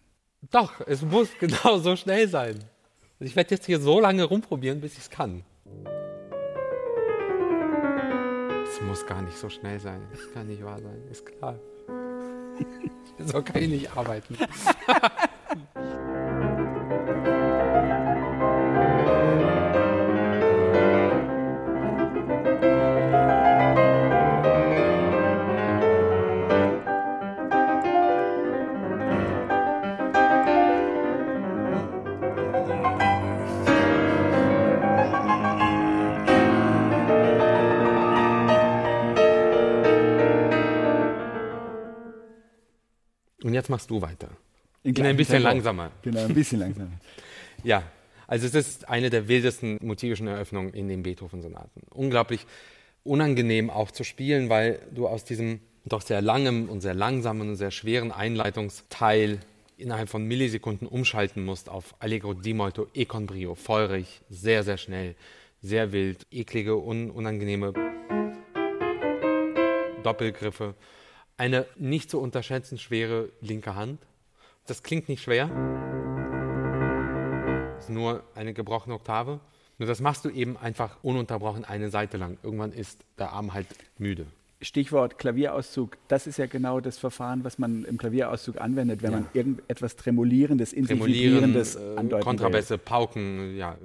Doch, 0.51 0.81
es 0.86 1.01
muss 1.01 1.29
genau 1.40 1.79
so 1.79 1.96
schnell 1.96 2.27
sein. 2.27 2.64
Ich 3.20 3.36
werde 3.36 3.55
jetzt 3.55 3.66
hier 3.66 3.79
so 3.79 4.00
lange 4.00 4.24
rumprobieren, 4.24 4.81
bis 4.81 4.94
ich 4.94 5.00
es 5.00 5.10
kann. 5.10 5.44
Es 8.66 8.81
muss 8.81 9.03
gar 9.07 9.24
nicht 9.24 9.38
so 9.40 9.50
schnell 9.50 9.79
sein. 9.79 10.07
Das 10.12 10.31
kann 10.31 10.46
nicht 10.46 10.64
wahr 10.64 10.79
sein, 10.79 11.01
ist 11.10 11.25
klar. 11.25 11.57
so 13.18 13.42
kann 13.42 13.64
ich 13.64 13.70
nicht 13.70 13.98
arbeiten. 13.98 14.38
machst 43.72 43.90
du 43.90 44.01
weiter. 44.01 44.29
In 44.84 44.96
In 44.96 45.05
ein 45.05 45.18
bisschen 45.18 45.36
Tempo. 45.42 45.48
langsamer. 45.50 45.92
Genau, 46.03 46.25
ein 46.25 46.34
bisschen 46.34 46.60
langsamer. 46.60 46.92
Ja, 47.64 47.84
also 48.25 48.48
es 48.48 48.55
ist 48.55 48.90
eine 48.90 49.12
der 49.12 49.27
wildesten 49.27 49.77
motivischen 49.84 50.27
Eröffnungen 50.27 50.74
in 50.74 50.88
den 50.88 51.03
Beethoven-Sonaten. 51.03 51.81
Unglaublich 51.92 52.48
unangenehm 53.03 53.70
auch 53.70 53.92
zu 53.92 54.03
spielen, 54.03 54.50
weil 54.50 54.79
du 54.92 55.07
aus 55.07 55.24
diesem 55.25 55.60
doch 55.86 56.01
sehr 56.01 56.22
langem 56.22 56.70
und 56.70 56.81
sehr 56.81 56.96
langsamen 56.96 57.50
und 57.50 57.55
sehr 57.55 57.70
schweren 57.70 58.12
Einleitungsteil 58.12 59.40
innerhalb 59.77 60.10
von 60.10 60.24
Millisekunden 60.25 60.88
umschalten 60.88 61.46
musst 61.46 61.70
auf 61.70 61.94
Allegro 62.00 62.34
di 62.34 62.53
molto 62.53 62.88
e 62.96 63.05
con 63.05 63.27
brio. 63.27 63.53
Feurig, 63.53 64.22
sehr, 64.29 64.64
sehr 64.64 64.77
schnell, 64.77 65.16
sehr 65.62 65.92
wild, 65.92 66.25
eklige, 66.31 66.75
un 66.77 67.12
unangenehme 67.12 67.74
Doppelgriffe. 70.03 70.74
Eine 71.42 71.66
nicht 71.75 72.12
zu 72.12 72.20
unterschätzen 72.22 72.77
schwere 72.77 73.30
linke 73.42 73.74
Hand. 73.74 74.00
Das 74.68 74.84
klingt 74.84 75.10
nicht 75.10 75.24
schwer. 75.24 75.46
ist 77.80 77.90
nur 77.90 78.22
eine 78.36 78.54
gebrochene 78.54 78.94
Oktave. 78.94 79.40
Nur 79.80 79.88
das 79.88 80.01
machst 80.01 80.24
du 80.24 80.30
eben 80.30 80.56
einfach 80.56 80.98
ununterbrochen 81.01 81.66
eine 81.66 81.90
Seite 81.90 82.18
lang. 82.18 82.38
Irgendwann 82.44 82.72
ist 82.74 83.00
der 83.18 83.32
Arm 83.32 83.56
halt 83.56 83.66
müde. 83.98 84.27
Stichwort 84.62 85.18
Klavierauszug. 85.18 85.98
Das 86.08 86.27
ist 86.27 86.38
ja 86.38 86.46
genau 86.46 86.80
das 86.80 87.00
Verfahren, 87.00 87.44
was 87.44 87.58
man 87.58 87.86
im 87.86 87.98
Klavierauszug 87.98 88.62
anwendet, 88.62 89.01
wenn 89.01 89.12
Ja. 89.12 89.18
man 89.22 89.27
irgendetwas 89.34 89.96
Tremolierendes, 89.96 90.74
in 90.74 90.86
sich 90.86 90.96
Tremolieren, 90.96 91.56
äh, 91.56 91.66
andeuten 91.96 92.24
Kontrabässe, 92.24 92.77
Pauken, 92.77 93.58
ja. 93.58 93.80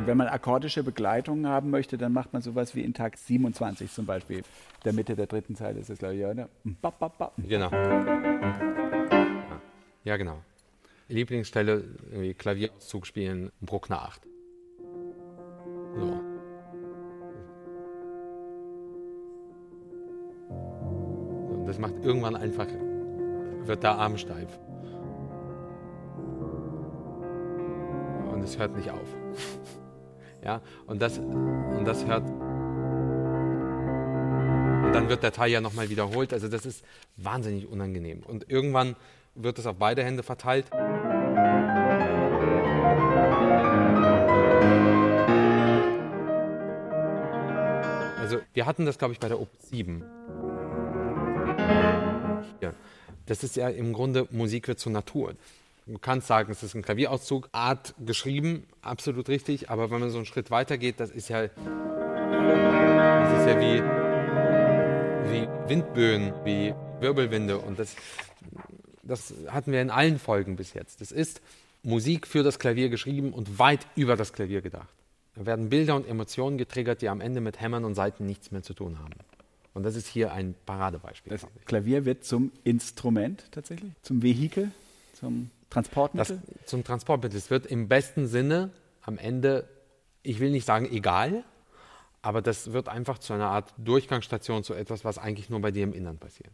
Und 0.00 0.06
wenn 0.06 0.16
man 0.16 0.28
akkordische 0.28 0.82
Begleitungen 0.82 1.46
haben 1.46 1.68
möchte, 1.68 1.98
dann 1.98 2.14
macht 2.14 2.32
man 2.32 2.40
sowas 2.40 2.74
wie 2.74 2.80
in 2.80 2.94
Takt 2.94 3.18
27 3.18 3.92
zum 3.92 4.06
Beispiel. 4.06 4.44
Der 4.82 4.94
Mitte 4.94 5.14
der 5.14 5.26
dritten 5.26 5.54
Zeile 5.54 5.78
ist 5.78 5.90
das, 5.90 5.98
glaube 5.98 6.14
ich, 6.14 6.24
oder? 6.24 6.48
Ba, 6.64 6.88
ba, 6.88 7.08
ba. 7.08 7.32
Genau. 7.36 7.70
Ja, 7.70 9.60
ja 10.04 10.16
genau. 10.16 10.38
Lieblingsstelle, 11.08 11.84
irgendwie 12.12 12.32
Klavierauszug 12.32 13.06
spielen, 13.06 13.52
Bruckner 13.60 14.00
8. 14.00 14.22
So. 15.96 16.06
So, 20.48 20.54
Und 21.58 21.66
das 21.66 21.78
macht 21.78 21.96
irgendwann 22.02 22.36
einfach, 22.36 22.68
wird 23.66 23.82
der 23.82 23.96
Arm 23.96 24.16
steif. 24.16 24.58
Und 28.32 28.42
es 28.42 28.58
hört 28.58 28.74
nicht 28.74 28.90
auf. 28.90 29.14
Ja, 30.42 30.62
und 30.86 31.02
das, 31.02 31.18
und 31.18 31.84
das 31.84 32.06
hört. 32.06 32.24
Und 34.84 34.92
dann 34.94 35.08
wird 35.08 35.22
der 35.22 35.32
Teil 35.32 35.50
ja 35.50 35.60
nochmal 35.60 35.90
wiederholt. 35.90 36.32
Also 36.32 36.48
das 36.48 36.66
ist 36.66 36.84
wahnsinnig 37.16 37.68
unangenehm. 37.68 38.22
Und 38.26 38.50
irgendwann 38.50 38.96
wird 39.34 39.58
es 39.58 39.66
auf 39.66 39.76
beide 39.76 40.02
Hände 40.02 40.22
verteilt. 40.22 40.66
Also 48.18 48.38
wir 48.52 48.66
hatten 48.66 48.86
das, 48.86 48.98
glaube 48.98 49.12
ich, 49.12 49.20
bei 49.20 49.28
der 49.28 49.40
Op 49.40 49.48
7. 49.60 50.04
Hier. 52.60 52.74
Das 53.26 53.44
ist 53.44 53.56
ja 53.56 53.68
im 53.68 53.92
Grunde 53.92 54.26
Musik 54.30 54.66
wird 54.68 54.78
zur 54.78 54.92
Natur. 54.92 55.34
Du 55.90 55.98
kannst 55.98 56.28
sagen, 56.28 56.52
es 56.52 56.62
ist 56.62 56.76
ein 56.76 56.82
Klavierauszug, 56.82 57.48
Art 57.50 57.96
geschrieben, 58.06 58.62
absolut 58.80 59.28
richtig, 59.28 59.70
aber 59.70 59.90
wenn 59.90 59.98
man 59.98 60.10
so 60.10 60.18
einen 60.18 60.26
Schritt 60.26 60.52
weiter 60.52 60.78
geht, 60.78 61.00
das 61.00 61.10
ist 61.10 61.28
ja, 61.28 61.48
das 61.48 61.50
ist 63.40 63.48
ja 63.48 63.60
wie, 63.60 63.82
wie 65.32 65.48
Windböen, 65.68 66.32
wie 66.44 66.72
Wirbelwinde 67.00 67.58
und 67.58 67.80
das, 67.80 67.96
das 69.02 69.34
hatten 69.48 69.72
wir 69.72 69.82
in 69.82 69.90
allen 69.90 70.20
Folgen 70.20 70.54
bis 70.54 70.74
jetzt. 70.74 71.00
Das 71.00 71.10
ist 71.10 71.40
Musik 71.82 72.28
für 72.28 72.44
das 72.44 72.60
Klavier 72.60 72.88
geschrieben 72.88 73.32
und 73.32 73.58
weit 73.58 73.84
über 73.96 74.14
das 74.14 74.32
Klavier 74.32 74.60
gedacht. 74.60 74.94
Da 75.34 75.44
werden 75.44 75.70
Bilder 75.70 75.96
und 75.96 76.06
Emotionen 76.06 76.56
getriggert, 76.56 77.02
die 77.02 77.08
am 77.08 77.20
Ende 77.20 77.40
mit 77.40 77.60
Hämmern 77.60 77.84
und 77.84 77.96
Saiten 77.96 78.26
nichts 78.26 78.52
mehr 78.52 78.62
zu 78.62 78.74
tun 78.74 79.00
haben. 79.00 79.14
Und 79.74 79.82
das 79.82 79.96
ist 79.96 80.06
hier 80.06 80.32
ein 80.32 80.54
Paradebeispiel. 80.66 81.32
Das. 81.32 81.44
Klavier 81.64 82.04
wird 82.04 82.22
zum 82.22 82.52
Instrument 82.62 83.46
tatsächlich, 83.50 83.90
zum 84.02 84.22
Vehikel, 84.22 84.70
zum 85.14 85.50
Das, 85.70 85.86
Transportmittel. 85.86 86.40
zum 86.66 86.84
Transportmittel. 86.84 87.38
Es 87.38 87.50
wird 87.50 87.66
im 87.66 87.88
besten 87.88 88.26
Sinne 88.26 88.70
am 89.02 89.18
Ende, 89.18 89.68
ich 90.22 90.40
will 90.40 90.50
nicht 90.50 90.66
sagen 90.66 90.86
egal, 90.90 91.44
aber 92.22 92.42
das 92.42 92.72
wird 92.72 92.88
einfach 92.88 93.18
zu 93.18 93.32
einer 93.32 93.46
Art 93.46 93.72
Durchgangsstation, 93.78 94.64
zu 94.64 94.74
etwas, 94.74 95.04
was 95.04 95.16
eigentlich 95.18 95.48
nur 95.48 95.60
bei 95.60 95.70
dir 95.70 95.84
im 95.84 95.92
Innern 95.92 96.18
passiert. 96.18 96.52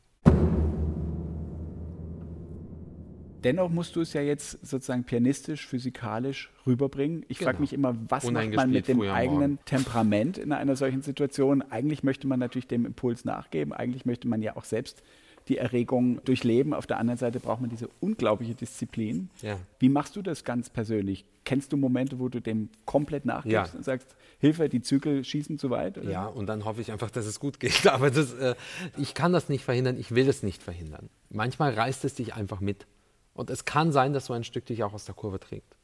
Dennoch 3.43 3.71
musst 3.71 3.95
du 3.97 4.01
es 4.01 4.13
ja 4.13 4.23
jetzt 4.23 4.67
sozusagen 4.67 5.05
pianistisch, 5.05 5.67
physikalisch 5.67 6.51
rüberbringen. 6.67 7.25
Ich 7.29 7.39
frage 7.39 7.53
Genau. 7.53 7.61
mich 7.61 7.73
immer, 7.73 7.97
was 8.09 8.29
macht 8.31 8.53
man 8.53 8.71
mit 8.71 8.89
dem 8.89 9.01
eigenen. 9.03 9.59
Temperament 9.65 10.37
in 10.37 10.53
einer 10.53 10.75
solchen 10.75 11.03
Situation? 11.03 11.63
Eigentlich 11.63 12.03
möchte 12.03 12.27
man 12.27 12.41
natürlich 12.41 12.67
dem 12.67 12.85
Impuls 12.85 13.25
nachgeben. 13.25 13.73
Eigentlich 13.73 14.05
möchte 14.05 14.27
man 14.27 14.43
ja 14.43 14.57
auch 14.57 14.65
selbst 14.65 15.03
die 15.49 15.59
Erregung 15.59 16.21
durchleben. 16.25 16.75
Auf 16.75 16.87
der 16.87 16.99
anderen 16.99 17.19
Seite 17.19 17.39
braucht 17.41 17.61
man 17.61 17.71
diese 17.71 17.89
unglaubliche 18.01 18.55
Disziplin. 18.55 19.31
Ja. 19.43 19.59
Wie 19.79 19.89
machst 19.89 20.17
du 20.17 20.23
das 20.23 20.45
ganz 20.45 20.71
persönlich? 20.71 21.25
Kennst 21.45 21.73
du 21.73 21.77
Momente, 21.77 22.19
wo 22.19 22.29
du 22.29 22.41
dem 22.41 22.69
komplett 22.85 23.25
nachgibst 23.25 23.73
Ja. 23.73 23.77
und 23.79 23.85
sagst, 23.85 24.17
Hilfe, 24.39 24.69
die 24.69 24.83
Zügel 24.83 25.23
schießen 25.25 25.59
zu 25.59 25.71
weit? 25.71 25.99
Oder? 25.99 26.11
Ja, 26.11 26.27
und 26.27 26.47
dann 26.47 26.65
hoffe 26.65 26.81
ich 26.81 26.91
einfach, 26.91 27.11
dass 27.11 27.27
es 27.27 27.39
gut 27.39 27.61
geht. 27.61 27.87
Aber 27.87 28.11
das, 28.11 28.33
äh, 28.35 28.55
ich 28.97 29.15
kann 29.15 29.33
das 29.33 29.49
nicht 29.49 29.65
verhindern, 29.65 29.97
ich 29.99 30.15
will 30.15 30.29
es 30.29 30.43
nicht 30.43 30.63
verhindern. 30.63 31.09
Manchmal 31.31 31.73
reißt 31.75 32.05
es 32.05 32.15
dich 32.15 32.35
einfach 32.35 32.61
mit. 32.61 32.87
Und 33.35 33.51
es 33.51 33.65
kann 33.65 33.93
sein, 33.93 34.13
dass 34.13 34.27
so 34.27 34.33
ein 34.33 34.45
Stück 34.45 34.67
dich 34.67 34.83
auch 34.83 34.95
aus 34.95 35.05
der 35.05 35.15
Kurve 35.15 35.39
trägt. 35.39 35.77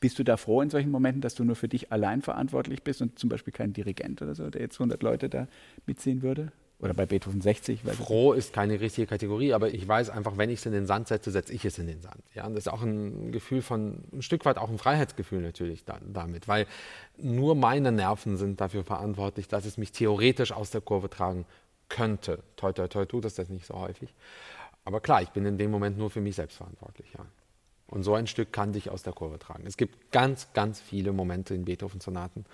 Bist 0.00 0.18
du 0.18 0.24
da 0.24 0.36
froh 0.36 0.62
in 0.62 0.70
solchen 0.70 0.90
Momenten, 0.90 1.20
dass 1.20 1.34
du 1.34 1.44
nur 1.44 1.56
für 1.56 1.68
dich 1.68 1.90
allein 1.92 2.22
verantwortlich 2.22 2.82
bist 2.82 3.02
und 3.02 3.18
zum 3.18 3.28
Beispiel 3.28 3.52
kein 3.52 3.72
Dirigent 3.72 4.22
oder 4.22 4.34
so, 4.34 4.48
der 4.48 4.60
jetzt 4.62 4.76
100 4.78 5.02
Leute 5.02 5.28
da 5.28 5.48
mitziehen 5.86 6.22
würde? 6.22 6.52
Oder 6.80 6.94
bei 6.94 7.06
Beethoven 7.06 7.40
60? 7.40 7.84
Weiß 7.84 7.94
ich 7.94 7.98
nicht. 7.98 8.06
Froh 8.06 8.32
ist 8.34 8.52
keine 8.52 8.80
richtige 8.80 9.08
Kategorie, 9.08 9.52
aber 9.52 9.74
ich 9.74 9.86
weiß 9.86 10.10
einfach, 10.10 10.36
wenn 10.36 10.48
ich 10.48 10.60
es 10.60 10.66
in 10.66 10.72
den 10.72 10.86
Sand 10.86 11.08
setze, 11.08 11.32
setze 11.32 11.52
ich 11.52 11.64
es 11.64 11.76
in 11.78 11.88
den 11.88 12.00
Sand. 12.00 12.22
Ja, 12.34 12.46
und 12.46 12.54
das 12.54 12.66
ist 12.66 12.72
auch 12.72 12.82
ein 12.82 13.32
Gefühl 13.32 13.62
von, 13.62 14.04
ein 14.12 14.22
Stück 14.22 14.44
weit 14.44 14.58
auch 14.58 14.68
ein 14.68 14.78
Freiheitsgefühl 14.78 15.40
natürlich 15.40 15.84
da, 15.84 15.98
damit, 16.06 16.46
weil 16.46 16.66
nur 17.16 17.56
meine 17.56 17.90
Nerven 17.90 18.36
sind 18.36 18.60
dafür 18.60 18.84
verantwortlich, 18.84 19.48
dass 19.48 19.64
es 19.64 19.76
mich 19.76 19.90
theoretisch 19.90 20.52
aus 20.52 20.70
der 20.70 20.80
Kurve 20.80 21.10
tragen 21.10 21.46
könnte. 21.88 22.44
Toi, 22.56 22.72
toi, 22.72 22.86
toi, 22.86 23.06
tut 23.06 23.24
es 23.24 23.34
das 23.34 23.48
nicht 23.48 23.66
so 23.66 23.74
häufig. 23.74 24.14
Aber 24.84 25.00
klar, 25.00 25.20
ich 25.20 25.30
bin 25.30 25.44
in 25.46 25.58
dem 25.58 25.72
Moment 25.72 25.98
nur 25.98 26.10
für 26.10 26.20
mich 26.20 26.36
selbst 26.36 26.58
verantwortlich, 26.58 27.08
ja. 27.12 27.26
Und 27.88 28.02
so 28.04 28.14
ein 28.14 28.26
Stück 28.26 28.52
kann 28.52 28.72
dich 28.72 28.90
aus 28.90 29.02
der 29.02 29.14
Kurve 29.14 29.38
tragen. 29.38 29.66
Es 29.66 29.78
gibt 29.78 30.12
ganz, 30.12 30.52
ganz 30.52 30.78
viele 30.80 31.12
Momente 31.12 31.54
in 31.54 31.64
Beethoven-Sonaten, 31.64 32.44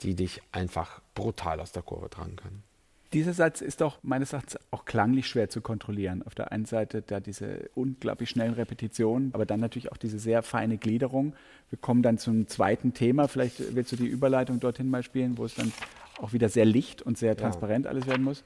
die 0.00 0.14
dich 0.14 0.42
einfach 0.50 1.00
brutal 1.14 1.60
aus 1.60 1.72
der 1.72 1.82
Kurve 1.82 2.08
tragen 2.08 2.36
können. 2.36 2.64
Dieser 3.12 3.34
Satz 3.34 3.60
ist 3.60 3.82
doch 3.82 3.98
meines 4.02 4.32
Erachtens 4.32 4.58
auch 4.70 4.86
klanglich 4.86 5.26
schwer 5.26 5.50
zu 5.50 5.60
kontrollieren. 5.60 6.22
Auf 6.22 6.34
der 6.34 6.50
einen 6.50 6.64
Seite 6.64 7.02
da 7.02 7.20
diese 7.20 7.68
unglaublich 7.74 8.30
schnellen 8.30 8.54
Repetitionen, 8.54 9.34
aber 9.34 9.44
dann 9.44 9.60
natürlich 9.60 9.92
auch 9.92 9.98
diese 9.98 10.18
sehr 10.18 10.42
feine 10.42 10.78
Gliederung. 10.78 11.34
Wir 11.68 11.78
kommen 11.78 12.02
dann 12.02 12.16
zum 12.16 12.48
zweiten 12.48 12.94
Thema. 12.94 13.28
Vielleicht 13.28 13.74
willst 13.74 13.92
du 13.92 13.96
die 13.96 14.06
Überleitung 14.06 14.60
dorthin 14.60 14.88
mal 14.88 15.02
spielen, 15.02 15.36
wo 15.36 15.44
es 15.44 15.54
dann 15.54 15.72
auch 16.20 16.32
wieder 16.32 16.48
sehr 16.48 16.64
licht 16.64 17.02
und 17.02 17.18
sehr 17.18 17.36
transparent 17.36 17.84
ja. 17.84 17.90
alles 17.90 18.06
werden 18.06 18.24
muss. 18.24 18.44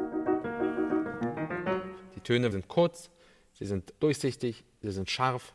Die 2.14 2.20
Töne 2.20 2.50
sind 2.50 2.68
kurz, 2.68 3.08
sie 3.54 3.64
sind 3.64 3.94
durchsichtig, 4.00 4.62
sie 4.82 4.90
sind 4.90 5.08
scharf 5.08 5.54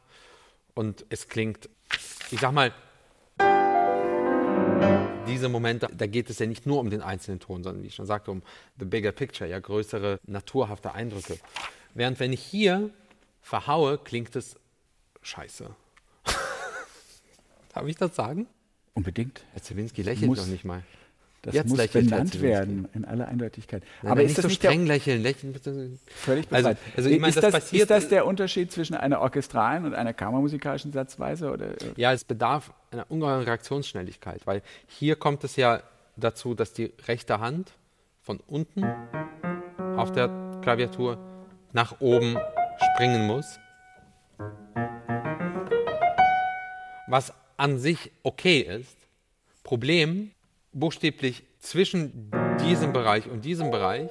und 0.74 1.06
es 1.10 1.28
klingt, 1.28 1.70
ich 2.32 2.40
sag 2.40 2.52
mal, 2.52 2.74
diese 5.28 5.48
Momente, 5.48 5.90
da 5.96 6.08
geht 6.08 6.32
es 6.32 6.40
ja 6.40 6.48
nicht 6.48 6.66
nur 6.66 6.80
um 6.80 6.90
den 6.90 7.04
einzelnen 7.04 7.40
Ton, 7.40 7.62
sondern 7.62 7.84
wie 7.84 7.88
ich 7.90 7.94
schon 7.94 8.08
sagte, 8.08 8.32
um 8.32 8.42
the 8.80 8.86
bigger 8.86 9.12
picture, 9.12 9.48
ja 9.48 9.60
größere 9.60 10.20
naturhafte 10.26 10.96
Eindrücke. 10.96 11.38
Während 11.94 12.20
wenn 12.20 12.34
ich 12.34 12.42
hier 12.42 12.90
verhaue, 13.44 14.00
klingt 14.00 14.36
es 14.36 14.59
scheiße. 15.30 15.70
Darf 17.74 17.88
ich 17.88 17.96
das 17.96 18.16
sagen? 18.16 18.48
Unbedingt. 18.94 19.44
Herr 19.54 19.62
Zewinski 19.62 20.02
lächelt 20.02 20.28
muss, 20.28 20.40
noch 20.40 20.48
nicht 20.48 20.66
mal. 20.66 20.84
Das 21.42 21.56
Jetzt 21.56 21.70
muss 21.70 21.88
benannt 21.88 22.42
werden 22.42 22.90
in 22.94 23.06
aller 23.06 23.28
Eindeutigkeit. 23.28 23.84
Nein, 24.02 24.12
Aber 24.12 24.24
ist 24.24 24.38
das 24.38 24.44
so 24.44 24.50
nicht 24.50 24.62
streng 24.62 24.86
der, 24.86 24.96
lächeln, 24.96 25.24
lächeln 25.24 25.54
bitte. 25.54 25.92
Völlig 26.08 26.52
also, 26.52 26.74
also 26.98 27.10
ich 27.10 27.20
meine, 27.20 27.30
ist, 27.30 27.42
das, 27.42 27.54
das 27.54 27.72
ist 27.72 27.90
das 27.90 28.10
der 28.10 28.26
Unterschied 28.26 28.74
zwischen 28.74 28.96
einer 28.96 29.22
orchestralen 29.22 29.86
und 29.86 29.94
einer 29.94 30.14
kammermusikalischen 30.14 30.92
Satzweise? 30.92 31.52
Oder? 31.52 31.76
Ja, 31.96 32.12
es 32.12 32.26
bedarf 32.26 32.74
einer 32.92 33.10
ungeheuren 33.10 33.44
Reaktionsschnelligkeit, 33.44 34.46
weil 34.46 34.62
hier 34.88 35.16
kommt 35.16 35.46
es 35.46 35.56
ja 35.56 35.82
dazu, 36.18 36.56
dass 36.56 36.74
die 36.74 36.92
rechte 37.08 37.40
Hand 37.40 37.72
von 38.22 38.42
unten 38.46 38.84
auf 39.96 40.12
der 40.12 40.60
Klaviatur 40.62 41.18
nach 41.72 42.02
oben 42.02 42.38
springen 42.96 43.28
muss 43.28 43.60
was 47.10 47.34
an 47.58 47.80
sich 47.80 48.12
okay 48.24 48.60
ist. 48.60 48.96
Problem, 49.64 50.32
buchstäblich 50.72 51.44
zwischen 51.60 52.32
diesem 52.62 52.94
Bereich 52.94 53.30
und 53.30 53.44
diesem 53.44 53.72
Bereich 53.72 54.10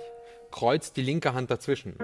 kreuzt 0.50 0.96
die 0.96 1.02
linke 1.02 1.32
Hand 1.32 1.50
dazwischen. 1.50 1.96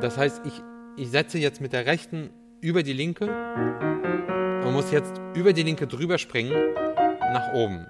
Das 0.00 0.16
heißt, 0.16 0.42
ich, 0.46 0.62
ich 0.96 1.10
setze 1.10 1.38
jetzt 1.38 1.60
mit 1.60 1.72
der 1.72 1.86
rechten 1.86 2.30
über 2.60 2.82
die 2.82 2.92
linke 2.92 3.24
und 4.64 4.72
muss 4.72 4.90
jetzt 4.92 5.12
über 5.34 5.52
die 5.52 5.62
linke 5.62 5.86
drüber 5.86 6.18
springen 6.18 6.74
nach 7.32 7.54
oben. 7.54 7.86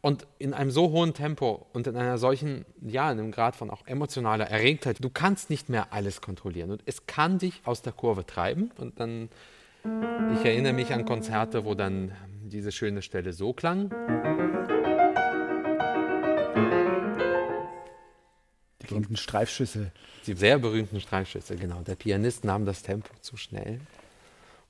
Und 0.00 0.26
in 0.38 0.54
einem 0.54 0.70
so 0.70 0.90
hohen 0.90 1.12
Tempo 1.12 1.66
und 1.72 1.86
in 1.86 1.96
einer 1.96 2.18
solchen, 2.18 2.64
ja, 2.80 3.10
in 3.10 3.18
einem 3.18 3.32
Grad 3.32 3.56
von 3.56 3.70
auch 3.70 3.86
emotionaler 3.86 4.48
Erregtheit, 4.48 4.98
du 5.00 5.10
kannst 5.10 5.50
nicht 5.50 5.68
mehr 5.68 5.92
alles 5.92 6.20
kontrollieren. 6.20 6.70
Und 6.70 6.82
es 6.86 7.06
kann 7.06 7.38
dich 7.38 7.62
aus 7.64 7.82
der 7.82 7.92
Kurve 7.92 8.24
treiben 8.24 8.70
und 8.78 9.00
dann 9.00 9.28
ich 10.34 10.44
erinnere 10.44 10.72
mich 10.72 10.92
an 10.92 11.04
Konzerte, 11.04 11.64
wo 11.64 11.74
dann 11.74 12.12
diese 12.44 12.72
schöne 12.72 13.02
Stelle 13.02 13.32
so 13.32 13.52
klang. 13.52 13.90
Die 18.82 18.86
berühmten 18.86 19.16
Streifschüsse. 19.16 19.92
Die 20.26 20.34
sehr 20.34 20.58
berühmten 20.58 21.00
Streifschüsse, 21.00 21.56
genau. 21.56 21.82
Der 21.82 21.94
Pianist 21.96 22.44
nahm 22.44 22.64
das 22.64 22.82
Tempo 22.82 23.12
zu 23.20 23.36
schnell. 23.36 23.80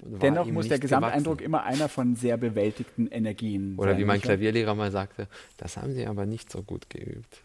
Dennoch 0.05 0.47
muss 0.47 0.69
der 0.69 0.79
Gesamteindruck 0.79 1.39
gewachsen. 1.39 1.45
immer 1.45 1.65
einer 1.65 1.89
von 1.89 2.15
sehr 2.15 2.37
bewältigten 2.37 3.09
Energien 3.09 3.77
Oder 3.77 3.91
sein. 3.91 4.01
wie 4.01 4.05
mein 4.05 4.21
Klavierlehrer 4.21 4.75
mal 4.75 4.93
sagte, 4.93 5.27
das 5.57 5.77
haben 5.77 5.93
Sie 5.93 6.07
aber 6.07 6.25
nicht 6.25 6.53
so 6.53 6.63
gut 6.63 6.89
geübt. 6.89 7.43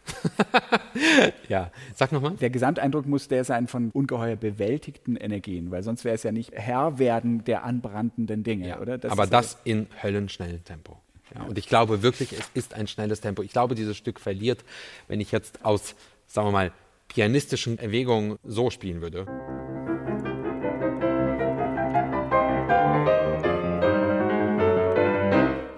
ja, 1.50 1.72
sag 1.96 2.12
nochmal. 2.12 2.36
Der 2.36 2.52
Gesamteindruck 2.52 3.08
muss 3.08 3.28
der 3.28 3.44
sein 3.44 3.68
von 3.68 3.90
ungeheuer 3.92 4.36
bewältigten 4.36 5.16
Energien, 5.16 5.72
weil 5.72 5.82
sonst 5.82 6.06
wäre 6.06 6.16
es 6.16 6.24
ja 6.24 6.32
nicht 6.32 6.52
Herr 6.54 7.00
werden 7.00 7.44
der 7.44 7.64
anbrandenden 7.64 8.44
Dinge, 8.44 8.68
ja, 8.68 8.80
oder? 8.80 9.00
Das 9.00 9.12
aber 9.12 9.26
das 9.26 9.58
in 9.64 9.88
höllenschnellem 10.02 10.64
Tempo. 10.64 11.00
Ja, 11.34 11.44
und 11.44 11.58
ich 11.58 11.68
glaube 11.68 12.04
wirklich, 12.04 12.34
es 12.34 12.50
ist 12.54 12.76
ein 12.76 12.88
schnelles 12.88 13.22
Tempo. 13.22 13.42
Ich 13.42 13.52
glaube, 13.52 13.74
dieses 13.74 13.98
Stück 13.98 14.20
verliert, 14.20 14.64
wenn 15.08 15.20
ich 15.20 15.32
jetzt 15.32 15.66
aus, 15.66 15.96
sagen 16.28 16.48
wir 16.48 16.52
mal, 16.52 16.72
pianistischen 17.08 17.80
Erwägungen 17.80 18.38
so 18.44 18.70
spielen 18.70 19.02
würde. 19.02 19.26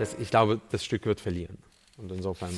Das, 0.05 0.19
ich 0.19 0.29
glaube, 0.29 0.61
das 0.71 0.85
Stück 0.85 1.05
wird 1.05 1.19
verlieren. 1.19 1.57
Und 1.97 2.11
insofern, 2.11 2.51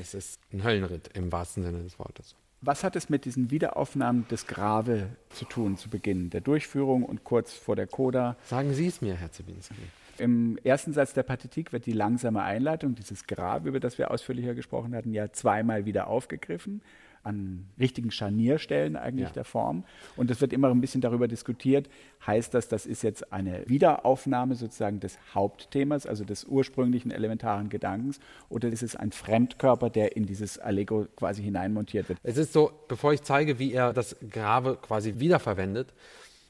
es 0.00 0.14
ist 0.14 0.40
ein 0.52 0.64
Höllenritt 0.64 1.10
im 1.14 1.30
wahrsten 1.30 1.62
Sinne 1.62 1.82
des 1.82 1.98
Wortes. 1.98 2.34
Was 2.62 2.84
hat 2.84 2.94
es 2.94 3.08
mit 3.08 3.24
diesen 3.24 3.50
Wiederaufnahmen 3.50 4.26
des 4.28 4.46
Grave 4.46 5.08
zu 5.30 5.44
tun 5.46 5.76
zu 5.76 5.88
Beginn 5.88 6.30
der 6.30 6.40
Durchführung 6.40 7.04
und 7.04 7.24
kurz 7.24 7.52
vor 7.52 7.74
der 7.74 7.86
Coda? 7.86 8.36
Sagen 8.44 8.74
Sie 8.74 8.86
es 8.86 9.00
mir, 9.00 9.14
Herr 9.14 9.32
Zibinski. 9.32 9.74
Im 10.18 10.58
ersten 10.62 10.92
Satz 10.92 11.14
der 11.14 11.22
Partitik 11.22 11.72
wird 11.72 11.86
die 11.86 11.92
langsame 11.92 12.42
Einleitung, 12.42 12.94
dieses 12.94 13.26
Grab, 13.26 13.64
über 13.64 13.80
das 13.80 13.96
wir 13.96 14.10
ausführlicher 14.10 14.54
gesprochen 14.54 14.94
hatten, 14.94 15.14
ja 15.14 15.32
zweimal 15.32 15.86
wieder 15.86 16.08
aufgegriffen 16.08 16.82
an 17.22 17.66
richtigen 17.78 18.10
Scharnierstellen 18.10 18.96
eigentlich 18.96 19.28
ja. 19.28 19.34
der 19.34 19.44
Form. 19.44 19.84
Und 20.16 20.30
es 20.30 20.40
wird 20.40 20.52
immer 20.52 20.70
ein 20.70 20.80
bisschen 20.80 21.00
darüber 21.00 21.28
diskutiert, 21.28 21.88
heißt 22.26 22.54
das, 22.54 22.68
das 22.68 22.86
ist 22.86 23.02
jetzt 23.02 23.32
eine 23.32 23.62
Wiederaufnahme 23.66 24.54
sozusagen 24.54 25.00
des 25.00 25.18
Hauptthemas, 25.34 26.06
also 26.06 26.24
des 26.24 26.44
ursprünglichen 26.44 27.10
elementaren 27.10 27.68
Gedankens, 27.68 28.20
oder 28.48 28.68
ist 28.68 28.82
es 28.82 28.96
ein 28.96 29.12
Fremdkörper, 29.12 29.90
der 29.90 30.16
in 30.16 30.26
dieses 30.26 30.58
Allegro 30.58 31.06
quasi 31.16 31.42
hineinmontiert 31.42 32.08
wird? 32.08 32.18
Es 32.22 32.36
ist 32.36 32.52
so, 32.52 32.72
bevor 32.88 33.12
ich 33.12 33.22
zeige, 33.22 33.58
wie 33.58 33.72
er 33.72 33.92
das 33.92 34.16
Grave 34.30 34.78
quasi 34.80 35.18
wiederverwendet, 35.18 35.92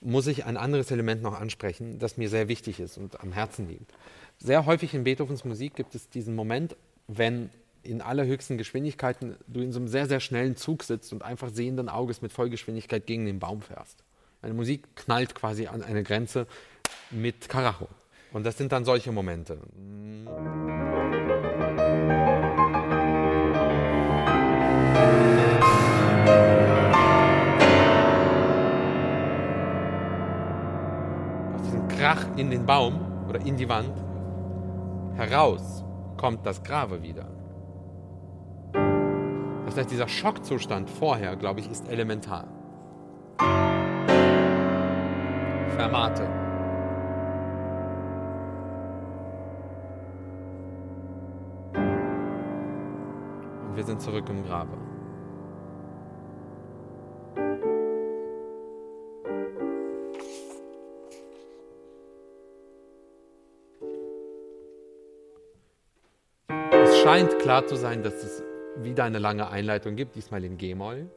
muss 0.00 0.26
ich 0.26 0.46
ein 0.46 0.56
anderes 0.56 0.90
Element 0.90 1.22
noch 1.22 1.38
ansprechen, 1.38 1.98
das 1.98 2.16
mir 2.16 2.28
sehr 2.28 2.48
wichtig 2.48 2.80
ist 2.80 2.96
und 2.96 3.20
am 3.20 3.32
Herzen 3.32 3.68
liegt. 3.68 3.92
Sehr 4.38 4.64
häufig 4.64 4.94
in 4.94 5.04
Beethovens 5.04 5.44
Musik 5.44 5.74
gibt 5.74 5.94
es 5.94 6.08
diesen 6.08 6.34
Moment, 6.34 6.74
wenn 7.06 7.50
in 7.82 8.02
allerhöchsten 8.02 8.58
Geschwindigkeiten 8.58 9.36
du 9.46 9.60
in 9.60 9.72
so 9.72 9.78
einem 9.78 9.88
sehr, 9.88 10.06
sehr 10.06 10.20
schnellen 10.20 10.56
Zug 10.56 10.82
sitzt 10.82 11.12
und 11.12 11.22
einfach 11.22 11.50
sehenden 11.50 11.88
Auges 11.88 12.22
mit 12.22 12.32
Vollgeschwindigkeit 12.32 13.06
gegen 13.06 13.26
den 13.26 13.38
Baum 13.38 13.62
fährst. 13.62 14.04
Eine 14.42 14.54
Musik 14.54 14.96
knallt 14.96 15.34
quasi 15.34 15.66
an 15.66 15.82
eine 15.82 16.02
Grenze 16.02 16.46
mit 17.10 17.48
Karacho. 17.48 17.88
Und 18.32 18.44
das 18.46 18.56
sind 18.56 18.72
dann 18.72 18.84
solche 18.84 19.12
Momente. 19.12 19.58
Aus 31.54 31.62
diesem 31.64 31.88
Krach 31.88 32.36
in 32.36 32.50
den 32.50 32.64
Baum 32.66 33.26
oder 33.28 33.40
in 33.40 33.56
die 33.56 33.68
Wand 33.68 33.96
heraus 35.16 35.84
kommt 36.16 36.46
das 36.46 36.62
Grave 36.62 37.02
wieder. 37.02 37.39
Das 39.70 39.78
heißt, 39.78 39.90
dieser 39.92 40.08
Schockzustand 40.08 40.90
vorher, 40.90 41.36
glaube 41.36 41.60
ich, 41.60 41.70
ist 41.70 41.88
elementar. 41.88 42.48
Fermate. 45.76 46.24
Und 53.68 53.76
wir 53.76 53.84
sind 53.84 54.02
zurück 54.02 54.28
im 54.28 54.44
Grabe. 54.44 54.76
Es 66.72 66.98
scheint 67.02 67.38
klar 67.38 67.64
zu 67.68 67.76
sein, 67.76 68.02
dass 68.02 68.14
es 68.14 68.42
wieder 68.76 69.04
eine 69.04 69.18
lange 69.18 69.48
Einleitung 69.48 69.96
gibt, 69.96 70.14
diesmal 70.14 70.44
in 70.44 70.56
G-Moll. 70.56 71.08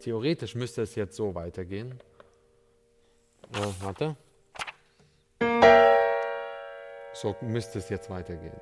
Theoretisch 0.00 0.54
müsste 0.54 0.82
es 0.82 0.94
jetzt 0.94 1.16
so 1.16 1.34
weitergehen. 1.34 1.98
Ja, 3.54 3.74
warte. 3.80 4.16
So 7.12 7.34
müsste 7.40 7.78
es 7.78 7.88
jetzt 7.88 8.08
weitergehen. 8.10 8.60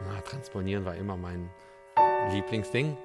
Na, 0.00 0.20
transponieren 0.24 0.84
war 0.84 0.96
immer 0.96 1.16
mein 1.16 1.50
Lieblingsding. 2.32 2.96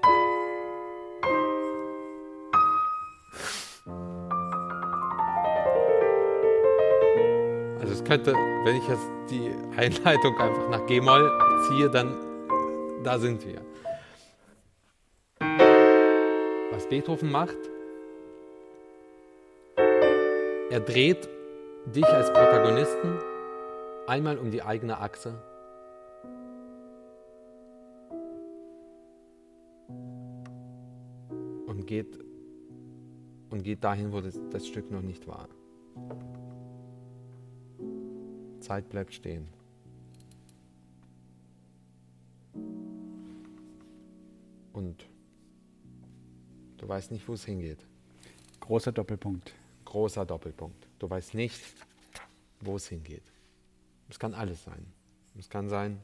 Könnte, 8.10 8.34
wenn 8.64 8.76
ich 8.76 8.88
jetzt 8.88 9.08
die 9.30 9.52
Einleitung 9.78 10.36
einfach 10.40 10.68
nach 10.72 10.84
G-Moll 10.88 11.32
ziehe, 11.68 11.92
dann 11.92 12.18
da 13.04 13.20
sind 13.20 13.46
wir. 13.46 13.62
Was 16.72 16.90
Beethoven 16.90 17.32
macht, 17.32 17.58
er 20.72 20.80
dreht 20.80 21.30
dich 21.86 22.06
als 22.06 22.34
Protagonisten 22.34 23.20
einmal 24.08 24.40
um 24.40 24.50
die 24.50 24.64
eigene 24.64 24.98
Achse. 25.00 25.40
Und 31.68 31.86
geht, 31.86 32.18
und 33.52 33.62
geht 33.62 33.84
dahin, 33.84 34.12
wo 34.12 34.20
das, 34.20 34.40
das 34.50 34.68
Stück 34.68 34.90
noch 34.90 35.04
nicht 35.04 35.28
war. 35.28 35.48
Zeit 38.70 38.88
bleibt 38.88 39.12
stehen. 39.16 39.48
Und 44.74 45.10
du 46.78 46.88
weißt 46.88 47.10
nicht, 47.10 47.28
wo 47.28 47.34
es 47.34 47.46
hingeht. 47.46 47.80
Großer 48.60 48.92
Doppelpunkt. 48.92 49.56
Großer 49.86 50.24
Doppelpunkt. 50.24 50.88
Du 51.00 51.10
weißt 51.10 51.34
nicht, 51.34 51.60
wo 52.62 52.76
es 52.76 52.88
hingeht. 52.88 53.24
Es 54.08 54.20
kann 54.20 54.36
alles 54.36 54.64
sein. 54.64 54.86
Es 55.36 55.50
kann 55.50 55.68
sein, 55.68 56.00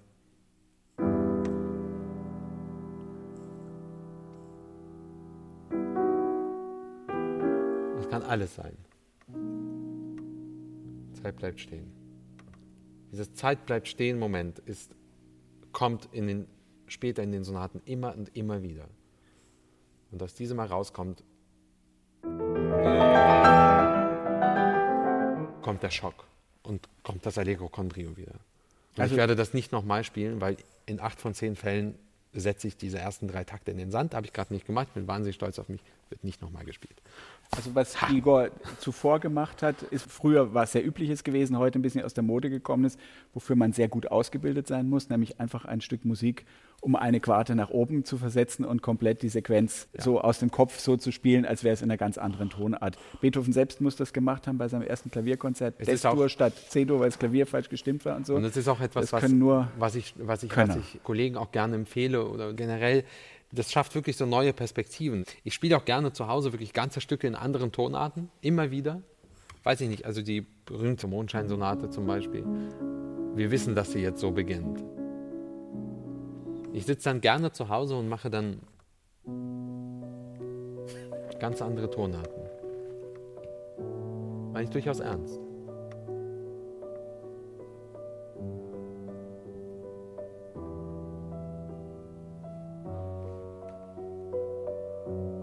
es 7.99 8.09
kann 8.09 8.23
alles 8.23 8.55
sein. 8.55 8.75
Zeit 11.21 11.35
bleibt 11.35 11.59
stehen. 11.59 12.04
Dieses 13.15 13.33
Zeit 13.33 13.65
bleibt 13.65 13.87
stehen 13.87 14.19
Moment 14.19 14.59
ist, 14.59 14.93
kommt 15.71 16.09
in 16.11 16.27
den, 16.27 16.47
später 16.85 17.23
in 17.23 17.31
den 17.31 17.45
Sonaten 17.45 17.81
immer 17.85 18.13
und 18.13 18.35
immer 18.35 18.61
wieder. 18.61 18.89
Und 20.11 20.21
aus 20.21 20.33
diesem 20.33 20.59
herauskommt, 20.59 21.23
kommt 25.61 25.81
der 25.81 25.91
Schock 25.91 26.27
und 26.61 26.89
kommt 27.03 27.25
das 27.25 27.37
Allegro 27.37 27.69
con 27.69 27.87
Brio 27.87 28.17
wieder. 28.17 28.33
Und 28.33 28.99
Also- 28.99 29.13
ich 29.13 29.17
werde 29.17 29.37
das 29.37 29.53
nicht 29.53 29.71
nochmal 29.71 30.03
spielen, 30.03 30.41
weil 30.41 30.57
in 30.85 30.99
acht 30.99 31.21
von 31.21 31.33
zehn 31.33 31.55
Fällen 31.55 31.97
setze 32.35 32.67
ich 32.67 32.77
diese 32.77 32.99
ersten 32.99 33.27
drei 33.27 33.43
Takte 33.43 33.71
in 33.71 33.77
den 33.77 33.91
Sand. 33.91 34.13
Habe 34.13 34.25
ich 34.25 34.33
gerade 34.33 34.53
nicht 34.53 34.65
gemacht, 34.65 34.93
bin 34.93 35.07
wahnsinnig 35.07 35.35
stolz 35.35 35.59
auf 35.59 35.69
mich, 35.69 35.81
wird 36.09 36.23
nicht 36.23 36.41
nochmal 36.41 36.65
gespielt. 36.65 37.01
Also 37.51 37.73
was 37.75 37.95
Igor 38.11 38.49
zuvor 38.79 39.19
gemacht 39.19 39.61
hat, 39.61 39.81
ist 39.83 40.09
früher 40.11 40.53
was 40.53 40.71
sehr 40.71 40.85
übliches 40.85 41.23
gewesen, 41.23 41.57
heute 41.57 41.79
ein 41.79 41.81
bisschen 41.81 42.03
aus 42.03 42.13
der 42.13 42.23
Mode 42.23 42.49
gekommen 42.49 42.85
ist, 42.85 42.99
wofür 43.33 43.55
man 43.55 43.73
sehr 43.73 43.87
gut 43.87 44.07
ausgebildet 44.07 44.67
sein 44.67 44.89
muss, 44.89 45.09
nämlich 45.09 45.39
einfach 45.39 45.65
ein 45.65 45.81
Stück 45.81 46.05
Musik 46.05 46.45
um 46.81 46.95
eine 46.95 47.19
Quarte 47.19 47.55
nach 47.55 47.69
oben 47.71 48.05
zu 48.05 48.17
versetzen 48.17 48.63
und 48.63 48.81
komplett 48.81 49.21
die 49.23 49.29
Sequenz 49.29 49.87
so 49.97 50.21
aus 50.21 50.39
dem 50.39 50.51
Kopf 50.51 50.77
so 50.79 50.97
zu 50.97 51.11
spielen, 51.11 51.45
als 51.45 51.63
wäre 51.63 51.73
es 51.73 51.81
in 51.81 51.89
einer 51.89 51.97
ganz 51.97 52.17
anderen 52.17 52.49
Tonart. 52.49 52.97
Beethoven 53.21 53.53
selbst 53.53 53.81
muss 53.81 53.95
das 53.95 54.13
gemacht 54.13 54.45
haben 54.47 54.57
bei 54.57 54.67
seinem 54.67 54.83
ersten 54.83 55.09
Klavierkonzert, 55.09 55.75
Es 55.79 55.87
ist 55.87 56.03
Des-Dur 56.03 56.25
auch- 56.25 56.29
statt 56.29 56.53
C-Dur, 56.69 56.99
weil 56.99 57.09
das 57.09 57.17
Klavier 57.19 57.47
falsch 57.47 57.69
gestimmt 57.69 58.05
war 58.05 58.15
und 58.15 58.27
so. 58.27 58.35
Und 58.35 58.43
das 58.43 58.55
ist 58.55 58.67
auch 58.67 58.81
etwas, 58.81 59.11
was, 59.11 59.23
was, 59.23 59.31
ich, 59.95 60.13
was, 60.19 60.43
ich, 60.43 60.55
was 60.55 60.75
ich 60.77 61.03
Kollegen 61.03 61.37
auch 61.37 61.51
gerne 61.51 61.75
empfehle 61.75 62.27
oder 62.27 62.53
generell. 62.53 63.03
Das 63.51 63.71
schafft 63.71 63.95
wirklich 63.95 64.17
so 64.17 64.25
neue 64.25 64.53
Perspektiven. 64.53 65.23
Ich 65.43 65.53
spiele 65.53 65.77
auch 65.77 65.85
gerne 65.85 66.11
zu 66.13 66.27
Hause 66.27 66.51
wirklich 66.53 66.73
ganze 66.73 67.01
Stücke 67.01 67.25
in 67.27 67.35
anderen 67.35 67.71
Tonarten, 67.71 68.29
immer 68.41 68.69
wieder. 68.71 69.01
Weiß 69.63 69.81
ich 69.81 69.89
nicht, 69.89 70.05
also 70.05 70.21
die 70.21 70.45
berühmte 70.65 71.07
Mondscheinsonate 71.07 71.89
zum 71.89 72.05
Beispiel. 72.05 72.43
Wir 73.33 73.49
wissen, 73.51 73.73
dass 73.73 73.91
sie 73.91 73.99
jetzt 73.99 74.19
so 74.19 74.31
beginnt. 74.31 74.83
Ich 76.75 76.85
sitze 76.85 77.07
dann 77.07 77.21
gerne 77.21 77.53
zu 77.53 77.69
Hause 77.69 77.95
und 77.95 78.09
mache 78.09 78.29
dann 78.29 78.59
ganz 81.39 81.61
andere 81.61 81.89
Tonarten. 81.89 82.43
Meine 84.51 84.65
ich 84.65 84.69
durchaus 84.71 84.99
ernst. 84.99 85.39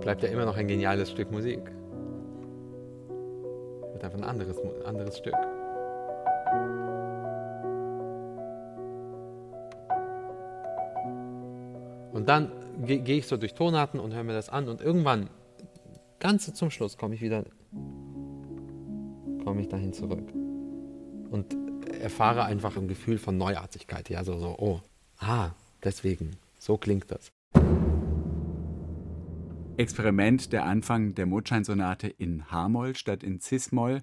bleibt 0.01 0.23
ja 0.25 0.31
immer 0.31 0.45
noch 0.45 0.57
ein 0.57 0.67
geniales 0.67 1.11
Stück 1.11 1.31
Musik. 1.31 1.61
Wird 3.93 4.05
einfach 4.05 4.19
ein 4.19 4.25
anderes, 4.25 4.59
anderes 4.85 5.17
Stück. 5.17 5.37
Und 12.23 12.29
dann 12.29 12.53
ge- 12.87 13.01
gehe 13.01 13.19
ich 13.19 13.27
so 13.27 13.37
durch 13.37 13.53
Tonarten 13.53 13.99
und 13.99 14.15
höre 14.15 14.23
mir 14.23 14.33
das 14.33 14.49
an 14.49 14.69
und 14.69 14.81
irgendwann, 14.81 15.29
ganz 16.21 16.55
zum 16.55 16.71
Schluss, 16.71 16.97
komme 16.97 17.17
ich 17.17 17.21
wieder, 17.21 17.43
komme 19.43 19.61
ich 19.61 19.67
dahin 19.67 19.93
zurück 19.93 20.33
und 21.31 21.57
erfahre 22.01 22.45
einfach 22.45 22.77
ein 22.77 22.87
Gefühl 22.87 23.19
von 23.19 23.37
Neuartigkeit. 23.39 24.09
Ja, 24.09 24.23
so, 24.23 24.39
so, 24.39 24.55
oh, 24.57 24.81
ah, 25.19 25.51
deswegen, 25.83 26.37
so 26.61 26.77
klingt 26.77 27.11
das. 27.11 27.33
Experiment, 29.77 30.53
der 30.53 30.65
Anfang 30.65 31.17
der 31.17 31.27
Mondscheinsonate 31.27 32.07
in 32.07 32.49
H-Moll 32.53 32.95
statt 32.95 33.25
in 33.25 33.41
Cis-Moll. 33.41 34.03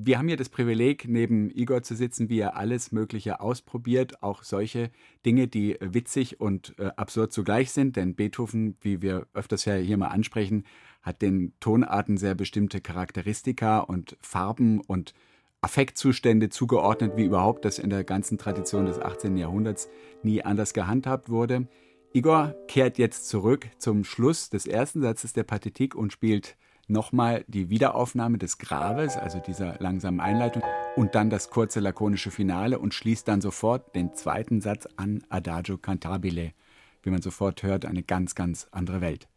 Wir 0.00 0.16
haben 0.16 0.28
hier 0.28 0.36
das 0.36 0.48
Privileg, 0.48 1.08
neben 1.08 1.50
Igor 1.50 1.82
zu 1.82 1.96
sitzen, 1.96 2.28
wie 2.28 2.38
er 2.38 2.56
alles 2.56 2.92
Mögliche 2.92 3.40
ausprobiert, 3.40 4.22
auch 4.22 4.44
solche 4.44 4.92
Dinge, 5.26 5.48
die 5.48 5.76
witzig 5.80 6.40
und 6.40 6.78
äh, 6.78 6.92
absurd 6.94 7.32
zugleich 7.32 7.72
sind, 7.72 7.96
denn 7.96 8.14
Beethoven, 8.14 8.76
wie 8.80 9.02
wir 9.02 9.26
öfters 9.34 9.64
ja 9.64 9.74
hier 9.74 9.96
mal 9.96 10.06
ansprechen, 10.06 10.62
hat 11.02 11.20
den 11.20 11.52
Tonarten 11.58 12.16
sehr 12.16 12.36
bestimmte 12.36 12.80
Charakteristika 12.80 13.80
und 13.80 14.16
Farben 14.20 14.80
und 14.82 15.14
Affektzustände 15.62 16.48
zugeordnet, 16.48 17.16
wie 17.16 17.24
überhaupt 17.24 17.64
das 17.64 17.80
in 17.80 17.90
der 17.90 18.04
ganzen 18.04 18.38
Tradition 18.38 18.86
des 18.86 19.00
18. 19.00 19.36
Jahrhunderts 19.36 19.88
nie 20.22 20.44
anders 20.44 20.74
gehandhabt 20.74 21.28
wurde. 21.28 21.66
Igor 22.12 22.54
kehrt 22.68 22.98
jetzt 22.98 23.28
zurück 23.28 23.66
zum 23.78 24.04
Schluss 24.04 24.48
des 24.48 24.68
ersten 24.68 25.02
Satzes 25.02 25.32
der 25.32 25.42
Partitik 25.42 25.96
und 25.96 26.12
spielt 26.12 26.56
nochmal 26.88 27.44
die 27.48 27.70
Wiederaufnahme 27.70 28.38
des 28.38 28.58
Graves, 28.58 29.16
also 29.16 29.38
dieser 29.38 29.76
langsamen 29.78 30.20
Einleitung, 30.20 30.62
und 30.96 31.14
dann 31.14 31.30
das 31.30 31.50
kurze 31.50 31.80
lakonische 31.80 32.30
Finale 32.30 32.78
und 32.78 32.94
schließt 32.94 33.28
dann 33.28 33.40
sofort 33.40 33.94
den 33.94 34.14
zweiten 34.14 34.60
Satz 34.60 34.88
an 34.96 35.22
Adagio 35.28 35.78
Cantabile. 35.78 36.52
Wie 37.02 37.10
man 37.10 37.22
sofort 37.22 37.62
hört, 37.62 37.84
eine 37.84 38.02
ganz, 38.02 38.34
ganz 38.34 38.66
andere 38.70 39.00
Welt. 39.00 39.28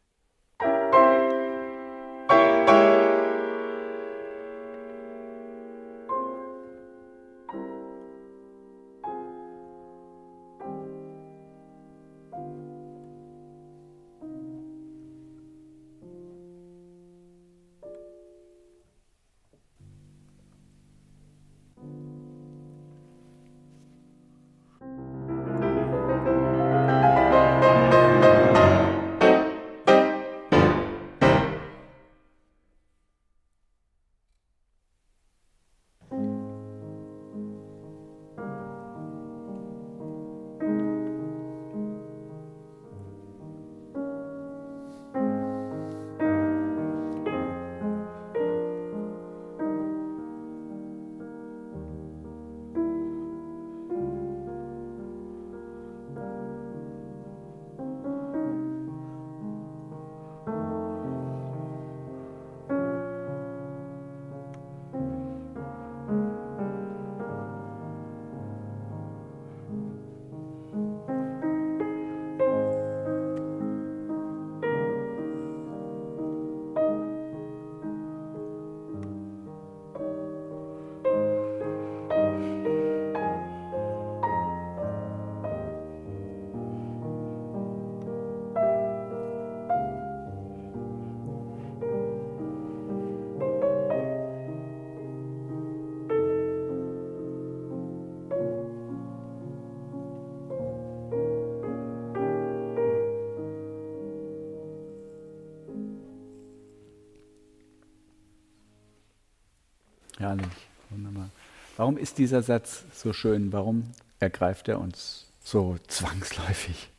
Herrlich, 110.22 110.46
wunderbar. 110.92 111.32
Warum 111.78 111.98
ist 111.98 112.20
dieser 112.20 112.44
Satz 112.44 112.84
so 112.94 113.12
schön? 113.12 113.52
Warum 113.52 113.90
ergreift 114.20 114.68
er 114.68 114.80
uns 114.80 115.26
so 115.44 115.78
zwangsläufig? 115.88 116.92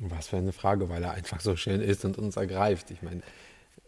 Was 0.00 0.26
für 0.26 0.38
eine 0.38 0.50
Frage, 0.50 0.88
weil 0.88 1.04
er 1.04 1.12
einfach 1.12 1.40
so 1.40 1.54
schön 1.54 1.80
ist 1.80 2.04
und 2.04 2.18
uns 2.18 2.36
ergreift. 2.36 2.90
Ich 2.90 3.00
meine, 3.00 3.22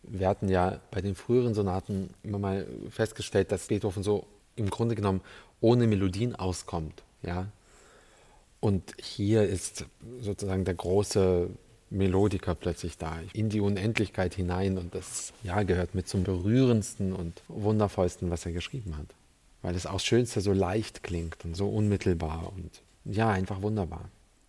wir 0.05 0.29
hatten 0.29 0.49
ja 0.49 0.79
bei 0.93 1.01
den 1.01 1.17
früheren 1.17 1.53
Sonaten 1.53 2.15
immer 2.23 2.39
mal 2.39 2.65
festgestellt, 2.89 3.51
dass 3.51 3.67
Beethoven 3.67 4.05
so 4.05 4.25
im 4.55 4.71
Grunde 4.71 4.95
genommen 4.95 5.21
ohne 5.61 5.89
Melodien 5.89 6.37
auskommt. 6.37 7.03
Ja? 7.23 7.49
Und 8.61 8.95
hier 9.03 9.49
ist 9.49 9.85
sozusagen 10.21 10.65
der 10.65 10.75
große 10.75 11.51
Melodiker 11.91 12.55
plötzlich 12.55 12.99
da, 12.99 13.19
in 13.33 13.49
die 13.49 13.61
Unendlichkeit 13.61 14.35
hinein. 14.35 14.79
Und 14.79 14.95
das 14.95 15.33
ja, 15.43 15.63
gehört 15.63 15.95
mit 15.95 16.09
zum 16.09 16.25
berührendsten 16.25 17.13
und 17.13 17.43
wundervollsten, 17.49 18.31
was 18.31 18.47
er 18.47 18.53
geschrieben 18.53 18.97
hat. 18.97 19.07
Weil 19.63 19.75
es 19.75 19.87
auch 19.87 20.01
Schönste 20.01 20.41
so 20.41 20.53
leicht 20.53 21.03
klingt 21.03 21.45
und 21.45 21.55
so 21.55 21.69
unmittelbar 21.69 22.53
und 22.55 22.83
ja, 23.05 23.31
einfach 23.31 23.63
wunderbar. 23.63 24.09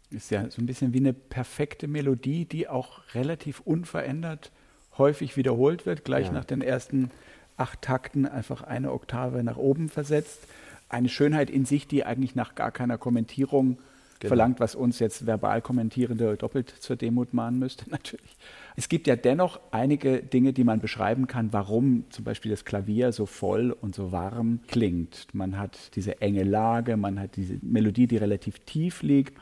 Ist 0.09 0.31
ja 0.31 0.49
so 0.49 0.61
ein 0.61 0.65
bisschen 0.65 0.93
wie 0.93 0.99
eine 0.99 1.13
perfekte 1.13 1.87
Melodie, 1.87 2.45
die 2.45 2.67
auch 2.67 3.01
relativ 3.13 3.59
unverändert 3.59 4.51
häufig 4.97 5.37
wiederholt 5.37 5.85
wird, 5.85 6.05
gleich 6.05 6.27
ja. 6.27 6.33
nach 6.33 6.45
den 6.45 6.61
ersten 6.61 7.11
acht 7.55 7.81
Takten 7.81 8.25
einfach 8.25 8.61
eine 8.61 8.91
Oktave 8.91 9.43
nach 9.43 9.57
oben 9.57 9.89
versetzt. 9.89 10.47
Eine 10.89 11.09
Schönheit 11.09 11.49
in 11.49 11.65
sich, 11.65 11.87
die 11.87 12.05
eigentlich 12.05 12.35
nach 12.35 12.55
gar 12.55 12.71
keiner 12.71 12.97
Kommentierung 12.97 13.79
genau. 14.19 14.29
verlangt, 14.29 14.59
was 14.59 14.75
uns 14.75 14.99
jetzt 14.99 15.25
verbal 15.25 15.61
Kommentierende 15.61 16.35
doppelt 16.37 16.69
zur 16.69 16.95
Demut 16.95 17.33
mahnen 17.33 17.59
müsste, 17.59 17.89
natürlich. 17.89 18.37
Es 18.75 18.89
gibt 18.89 19.07
ja 19.07 19.15
dennoch 19.15 19.59
einige 19.71 20.21
Dinge, 20.21 20.53
die 20.53 20.63
man 20.63 20.79
beschreiben 20.79 21.27
kann, 21.27 21.53
warum 21.53 22.05
zum 22.09 22.23
Beispiel 22.25 22.51
das 22.51 22.65
Klavier 22.65 23.11
so 23.11 23.25
voll 23.25 23.71
und 23.71 23.95
so 23.95 24.11
warm 24.11 24.59
klingt. 24.67 25.27
Man 25.33 25.57
hat 25.57 25.95
diese 25.95 26.21
enge 26.21 26.43
Lage, 26.43 26.97
man 26.97 27.19
hat 27.19 27.35
diese 27.35 27.57
Melodie, 27.61 28.07
die 28.07 28.17
relativ 28.17 28.59
tief 28.59 29.01
liegt 29.01 29.37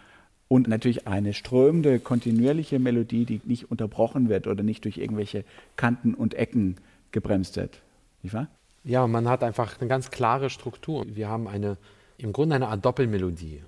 und 0.48 0.68
natürlich 0.68 1.08
eine 1.08 1.34
strömende, 1.34 2.00
kontinuierliche 2.00 2.80
Melodie, 2.80 3.26
die 3.26 3.42
nicht 3.46 3.72
unterbrochen 3.72 4.30
wird 4.30 4.48
oder 4.48 4.64
nicht 4.64 4.86
durch 4.86 4.98
irgendwelche 4.98 5.44
Kanten 5.76 6.14
und 6.14 6.34
Ecken 6.36 6.76
gebremst 7.12 7.58
wird. 7.58 7.82
Nicht 8.22 8.34
wahr? 8.34 8.48
Ja, 8.84 9.08
man 9.08 9.28
hat 9.28 9.44
einfach 9.44 9.80
eine 9.80 9.90
ganz 9.90 10.12
klare 10.12 10.50
Struktur. 10.50 11.06
Wir 11.08 11.28
haben 11.28 11.48
eine, 11.48 11.78
im 12.18 12.34
Grunde 12.34 12.56
eine 12.56 12.68
Art 12.68 12.86
Doppelmelodie, 12.86 13.64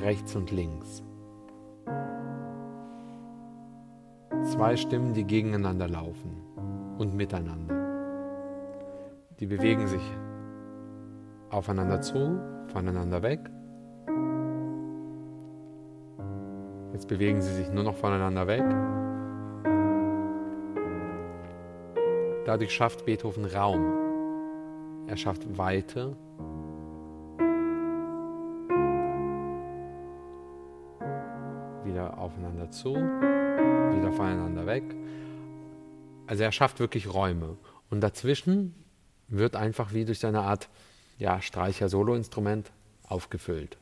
rechts 0.00 0.36
und 0.36 0.50
links. 0.50 1.02
Zwei 4.44 4.76
Stimmen, 4.76 5.14
die 5.14 5.24
gegeneinander 5.24 5.88
laufen 5.88 6.42
und 6.98 7.14
miteinander. 7.14 7.76
Die 9.38 9.46
bewegen 9.46 9.86
sich 9.86 10.02
aufeinander 11.50 12.00
zu, 12.00 12.40
voneinander 12.72 13.22
weg 13.22 13.50
Jetzt 17.00 17.08
bewegen 17.08 17.40
sie 17.40 17.54
sich 17.54 17.70
nur 17.70 17.82
noch 17.82 17.96
voneinander 17.96 18.46
weg. 18.46 18.62
Dadurch 22.44 22.72
schafft 22.72 23.06
Beethoven 23.06 23.46
Raum. 23.46 25.06
Er 25.06 25.16
schafft 25.16 25.56
Weite. 25.56 26.14
Aufeinander 32.30 32.70
zu, 32.70 32.94
wieder 32.94 34.12
voneinander 34.12 34.66
weg. 34.66 34.84
Also 36.26 36.44
er 36.44 36.52
schafft 36.52 36.80
wirklich 36.80 37.12
Räume. 37.12 37.56
Und 37.90 38.00
dazwischen 38.00 38.74
wird 39.28 39.56
einfach 39.56 39.92
wie 39.92 40.04
durch 40.04 40.20
seine 40.20 40.42
Art 40.42 40.68
ja, 41.18 41.42
Streicher-Solo-Instrument 41.42 42.70
aufgefüllt. 43.08 43.76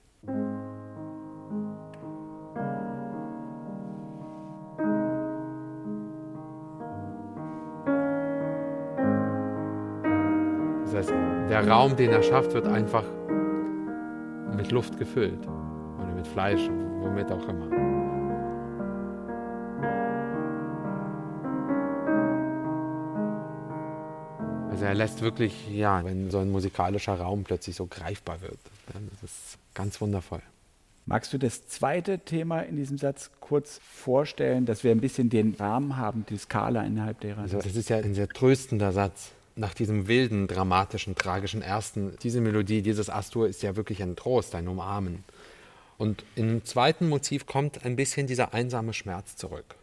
der 11.49 11.68
Raum, 11.68 11.96
den 11.96 12.11
er 12.11 12.22
schafft, 12.22 12.55
wird 12.55 12.66
einfach 12.66 13.05
mit 14.57 14.70
Luft 14.70 14.99
gefüllt 14.99 15.46
oder 15.99 16.14
mit 16.14 16.26
Fleisch, 16.26 16.68
womit 17.01 17.32
auch 17.32 17.49
immer. 17.49 17.88
Er 24.89 24.95
lässt 24.95 25.20
wirklich, 25.20 25.53
ja, 25.70 26.03
wenn 26.03 26.30
so 26.30 26.39
ein 26.39 26.51
musikalischer 26.51 27.14
Raum 27.20 27.45
plötzlich 27.45 27.76
so 27.76 27.84
greifbar 27.84 28.41
wird, 28.41 28.59
das 28.86 29.30
ist 29.30 29.59
ganz 29.74 30.01
wundervoll. 30.01 30.41
Magst 31.05 31.30
du 31.34 31.39
das 31.39 31.68
zweite 31.68 32.18
Thema 32.20 32.61
in 32.61 32.76
diesem 32.76 32.97
Satz 32.97 33.30
kurz 33.41 33.80
vorstellen, 33.82 34.64
dass 34.64 34.84
wir 34.84 34.91
ein 34.91 35.01
bisschen 35.01 35.28
den 35.28 35.55
Rahmen 35.59 35.99
haben, 35.99 36.24
die 36.30 36.39
Skala 36.39 36.84
innerhalb 36.84 37.20
derer? 37.20 37.43
Also 37.43 37.59
das 37.61 37.76
ist 37.76 37.91
ja 37.91 37.99
ein 37.99 38.14
sehr 38.14 38.28
tröstender 38.28 38.93
Satz 38.93 39.32
nach 39.57 39.74
diesem 39.74 40.09
wilden, 40.09 40.47
dramatischen, 40.47 41.14
tragischen 41.14 41.61
ersten, 41.61 42.16
diese 42.22 42.41
Melodie, 42.41 42.80
dieses 42.80 43.11
Astur 43.11 43.47
ist 43.47 43.62
ja 43.62 43.76
wirklich 43.76 44.03
ein 44.03 44.16
Trost, 44.16 44.55
ein 44.55 44.68
Umarmen. 44.68 45.22
Und 45.99 46.24
im 46.34 46.64
zweiten 46.64 47.11
Motiv 47.11 47.45
kommt 47.45 47.84
ein 47.84 47.97
bisschen 47.97 48.26
dieser 48.26 48.55
einsame 48.55 48.95
Schmerz 48.95 49.36
zurück. 49.36 49.76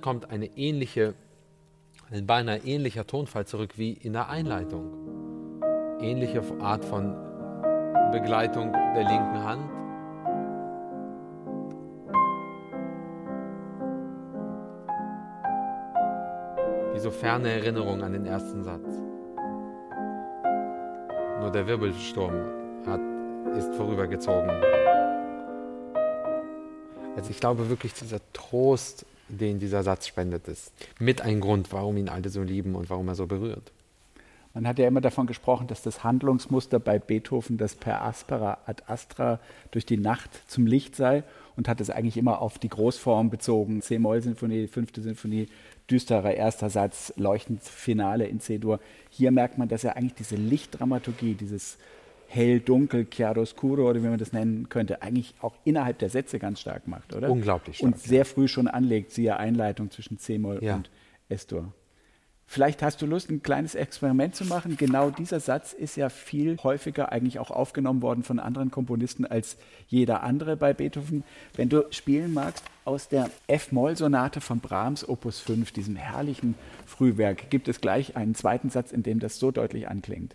Kommt 0.00 0.30
eine 0.30 0.46
ähnliche, 0.56 1.14
ein 2.10 2.26
beinahe 2.26 2.58
ähnlicher 2.58 3.06
Tonfall 3.06 3.46
zurück 3.46 3.76
wie 3.76 3.92
in 3.92 4.12
der 4.12 4.28
Einleitung. 4.28 5.60
Ähnliche 6.00 6.42
Art 6.60 6.84
von 6.84 7.14
Begleitung 8.12 8.72
der 8.72 9.04
linken 9.04 9.44
Hand. 9.44 9.70
Wie 16.94 16.98
so 16.98 17.10
ferne 17.10 17.50
Erinnerung 17.50 18.02
an 18.02 18.12
den 18.12 18.26
ersten 18.26 18.64
Satz. 18.64 18.86
Nur 21.40 21.50
der 21.50 21.66
Wirbelsturm 21.66 22.34
hat, 22.86 23.00
ist 23.56 23.74
vorübergezogen. 23.74 24.50
Also 27.16 27.30
ich 27.30 27.40
glaube 27.40 27.68
wirklich, 27.68 27.94
dieser 27.94 28.20
Trost, 28.32 29.04
den 29.38 29.58
dieser 29.58 29.82
Satz 29.82 30.06
spendet, 30.06 30.48
ist 30.48 30.72
mit 30.98 31.22
ein 31.22 31.40
Grund, 31.40 31.72
warum 31.72 31.96
ihn 31.96 32.08
alle 32.08 32.28
so 32.28 32.42
lieben 32.42 32.74
und 32.74 32.90
warum 32.90 33.08
er 33.08 33.14
so 33.14 33.26
berührt. 33.26 33.72
Man 34.52 34.66
hat 34.66 34.80
ja 34.80 34.88
immer 34.88 35.00
davon 35.00 35.28
gesprochen, 35.28 35.68
dass 35.68 35.82
das 35.82 36.02
Handlungsmuster 36.02 36.80
bei 36.80 36.98
Beethoven 36.98 37.56
das 37.56 37.76
per 37.76 38.02
aspera 38.02 38.58
ad 38.66 38.82
astra 38.88 39.38
durch 39.70 39.86
die 39.86 39.96
Nacht 39.96 40.30
zum 40.48 40.66
Licht 40.66 40.96
sei 40.96 41.22
und 41.56 41.68
hat 41.68 41.80
es 41.80 41.88
eigentlich 41.88 42.16
immer 42.16 42.40
auf 42.40 42.58
die 42.58 42.68
Großform 42.68 43.30
bezogen. 43.30 43.80
C-Moll-Sinfonie, 43.80 44.66
fünfte 44.66 45.02
Sinfonie, 45.02 45.46
düsterer 45.88 46.34
erster 46.34 46.68
Satz, 46.68 47.12
leuchtend 47.16 47.62
Finale 47.62 48.26
in 48.26 48.40
C-Dur. 48.40 48.80
Hier 49.08 49.30
merkt 49.30 49.56
man, 49.56 49.68
dass 49.68 49.84
er 49.84 49.96
eigentlich 49.96 50.14
diese 50.14 50.36
Lichtdramaturgie, 50.36 51.34
dieses 51.34 51.78
hell-dunkel, 52.30 53.06
chiaroscuro 53.10 53.90
oder 53.90 54.02
wie 54.02 54.06
man 54.06 54.18
das 54.18 54.32
nennen 54.32 54.68
könnte, 54.68 55.02
eigentlich 55.02 55.34
auch 55.40 55.54
innerhalb 55.64 55.98
der 55.98 56.10
Sätze 56.10 56.38
ganz 56.38 56.60
stark 56.60 56.86
macht, 56.86 57.14
oder? 57.14 57.28
Unglaublich 57.28 57.78
stark. 57.78 57.92
Und 57.92 58.00
sehr 58.00 58.24
früh 58.24 58.46
schon 58.46 58.68
anlegt, 58.68 59.10
siehe 59.10 59.36
Einleitung 59.36 59.90
zwischen 59.90 60.18
C-Moll 60.18 60.60
ja. 60.62 60.76
und 60.76 60.90
S-Dur. 61.28 61.72
Vielleicht 62.46 62.82
hast 62.82 63.00
du 63.00 63.06
Lust, 63.06 63.30
ein 63.30 63.42
kleines 63.42 63.76
Experiment 63.76 64.34
zu 64.34 64.44
machen. 64.44 64.76
Genau 64.76 65.10
dieser 65.10 65.38
Satz 65.38 65.72
ist 65.72 65.96
ja 65.96 66.08
viel 66.08 66.56
häufiger 66.64 67.12
eigentlich 67.12 67.38
auch 67.38 67.50
aufgenommen 67.50 68.02
worden 68.02 68.24
von 68.24 68.40
anderen 68.40 68.72
Komponisten 68.72 69.24
als 69.24 69.56
jeder 69.86 70.24
andere 70.24 70.56
bei 70.56 70.72
Beethoven. 70.72 71.22
Wenn 71.54 71.68
du 71.68 71.84
spielen 71.90 72.32
magst, 72.32 72.64
aus 72.84 73.08
der 73.08 73.30
F-Moll-Sonate 73.46 74.40
von 74.40 74.58
Brahms, 74.58 75.08
Opus 75.08 75.38
5, 75.38 75.70
diesem 75.70 75.94
herrlichen 75.94 76.56
Frühwerk, 76.86 77.50
gibt 77.50 77.68
es 77.68 77.80
gleich 77.80 78.16
einen 78.16 78.34
zweiten 78.34 78.70
Satz, 78.70 78.90
in 78.90 79.04
dem 79.04 79.20
das 79.20 79.38
so 79.38 79.52
deutlich 79.52 79.88
anklingt. 79.88 80.34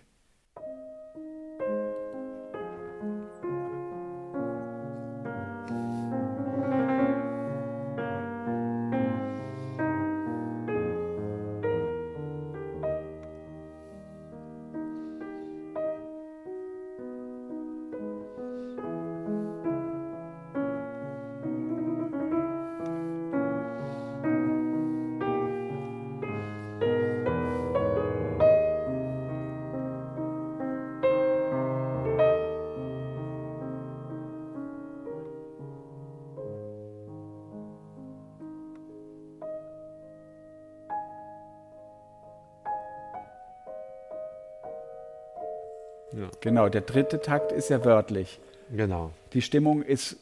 Ja. 46.16 46.30
Genau, 46.40 46.68
der 46.68 46.80
dritte 46.80 47.20
Takt 47.20 47.52
ist 47.52 47.68
ja 47.68 47.84
wörtlich. 47.84 48.40
Genau. 48.74 49.12
Die 49.34 49.42
Stimmung 49.42 49.82
ist 49.82 50.16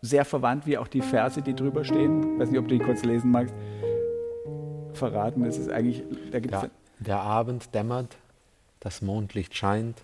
sehr 0.00 0.24
verwandt, 0.24 0.66
wie 0.66 0.78
auch 0.78 0.88
die 0.88 1.00
Verse, 1.00 1.42
die 1.42 1.54
drüber 1.54 1.84
stehen. 1.84 2.34
Ich 2.34 2.40
weiß 2.40 2.50
nicht, 2.50 2.60
ob 2.60 2.68
du 2.68 2.78
die 2.78 2.84
kurz 2.84 3.02
lesen 3.04 3.30
magst. 3.30 3.54
Verraten, 4.94 5.44
es 5.44 5.58
ist 5.58 5.70
eigentlich. 5.70 6.04
Da 6.30 6.38
gibt's 6.38 6.62
ja, 6.62 6.70
der 7.00 7.20
Abend 7.20 7.74
dämmert, 7.74 8.16
das 8.80 9.02
Mondlicht 9.02 9.56
scheint. 9.56 9.98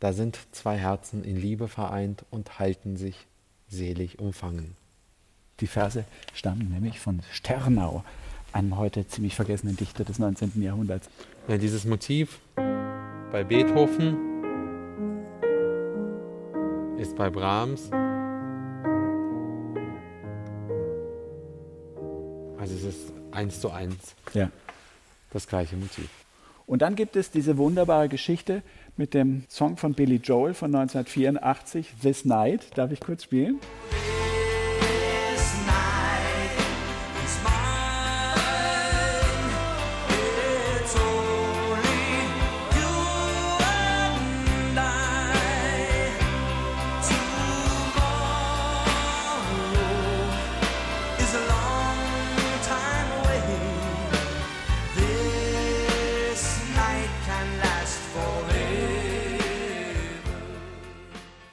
Da 0.00 0.12
sind 0.12 0.38
zwei 0.52 0.76
Herzen 0.76 1.24
in 1.24 1.36
Liebe 1.36 1.68
vereint 1.68 2.24
und 2.30 2.58
halten 2.58 2.96
sich 2.96 3.26
selig 3.68 4.18
umfangen. 4.18 4.76
Die 5.60 5.66
Verse 5.66 6.04
stammen 6.34 6.70
nämlich 6.70 7.00
von 7.00 7.20
Sternau, 7.32 8.04
einem 8.52 8.78
heute 8.78 9.06
ziemlich 9.06 9.34
vergessenen 9.34 9.76
Dichter 9.76 10.04
des 10.04 10.18
19. 10.18 10.62
Jahrhunderts. 10.62 11.08
Ja, 11.48 11.58
dieses 11.58 11.84
Motiv 11.84 12.38
bei 13.30 13.44
Beethoven 13.44 14.16
ist 16.98 17.14
bei 17.16 17.28
Brahms. 17.28 17.90
Also 22.58 22.74
es 22.74 22.84
ist 22.84 23.12
eins 23.30 23.60
zu 23.60 23.70
eins 23.70 24.14
ja. 24.32 24.50
das 25.30 25.46
gleiche 25.46 25.76
Motiv. 25.76 26.08
Und 26.66 26.82
dann 26.82 26.96
gibt 26.96 27.16
es 27.16 27.30
diese 27.30 27.56
wunderbare 27.56 28.08
Geschichte 28.08 28.62
mit 28.96 29.14
dem 29.14 29.44
Song 29.48 29.76
von 29.76 29.94
Billy 29.94 30.16
Joel 30.16 30.54
von 30.54 30.74
1984, 30.74 31.94
This 32.02 32.24
Night. 32.24 32.76
Darf 32.76 32.92
ich 32.92 33.00
kurz 33.00 33.24
spielen? 33.24 33.60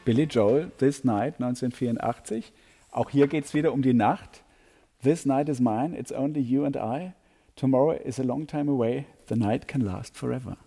Billy 0.06 0.26
Joel, 0.26 0.72
This 0.78 1.04
Night 1.04 1.42
1984. 1.42 2.54
Auch 2.92 3.10
hier 3.10 3.28
geht 3.28 3.46
es 3.46 3.56
wieder 3.56 3.74
um 3.74 3.82
die 3.82 3.96
Nacht. 3.96 4.44
This 5.02 5.26
night 5.26 5.50
is 5.50 5.60
mine, 5.60 5.98
it's 5.98 6.12
only 6.12 6.40
you 6.40 6.64
and 6.64 6.76
I. 6.76 7.14
Tomorrow 7.56 7.94
is 7.94 8.20
a 8.20 8.24
long 8.24 8.46
time 8.46 8.70
away, 8.70 9.06
the 9.30 9.36
night 9.36 9.68
can 9.68 9.82
last 9.82 10.16
forever. 10.16 10.58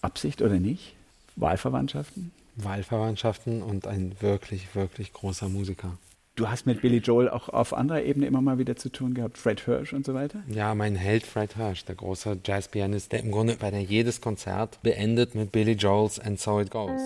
Absicht 0.00 0.42
oder 0.42 0.58
nicht? 0.58 0.94
Wahlverwandtschaften? 1.36 2.32
Wahlverwandtschaften 2.56 3.62
und 3.62 3.86
ein 3.86 4.16
wirklich, 4.18 4.74
wirklich 4.74 5.12
großer 5.12 5.48
Musiker. 5.48 5.96
Du 6.34 6.48
hast 6.48 6.66
mit 6.66 6.82
Billy 6.82 6.98
Joel 6.98 7.28
auch 7.28 7.48
auf 7.48 7.72
anderer 7.72 8.02
Ebene 8.02 8.26
immer 8.26 8.40
mal 8.40 8.58
wieder 8.58 8.74
zu 8.74 8.88
tun 8.88 9.14
gehabt, 9.14 9.38
Fred 9.38 9.60
Hirsch 9.60 9.92
und 9.92 10.04
so 10.04 10.14
weiter? 10.14 10.42
Ja, 10.48 10.74
mein 10.74 10.96
Held 10.96 11.24
Fred 11.24 11.56
Hirsch, 11.56 11.84
der 11.84 11.94
große 11.94 12.38
Jazzpianist, 12.44 13.12
der 13.12 13.20
im 13.20 13.30
Grunde 13.30 13.54
bei 13.54 13.70
der 13.70 13.82
jedes 13.82 14.20
Konzert 14.20 14.82
beendet 14.82 15.36
mit 15.36 15.52
Billy 15.52 15.72
Joel's 15.72 16.18
And 16.18 16.40
So 16.40 16.60
It 16.60 16.70
Goes. 16.70 17.00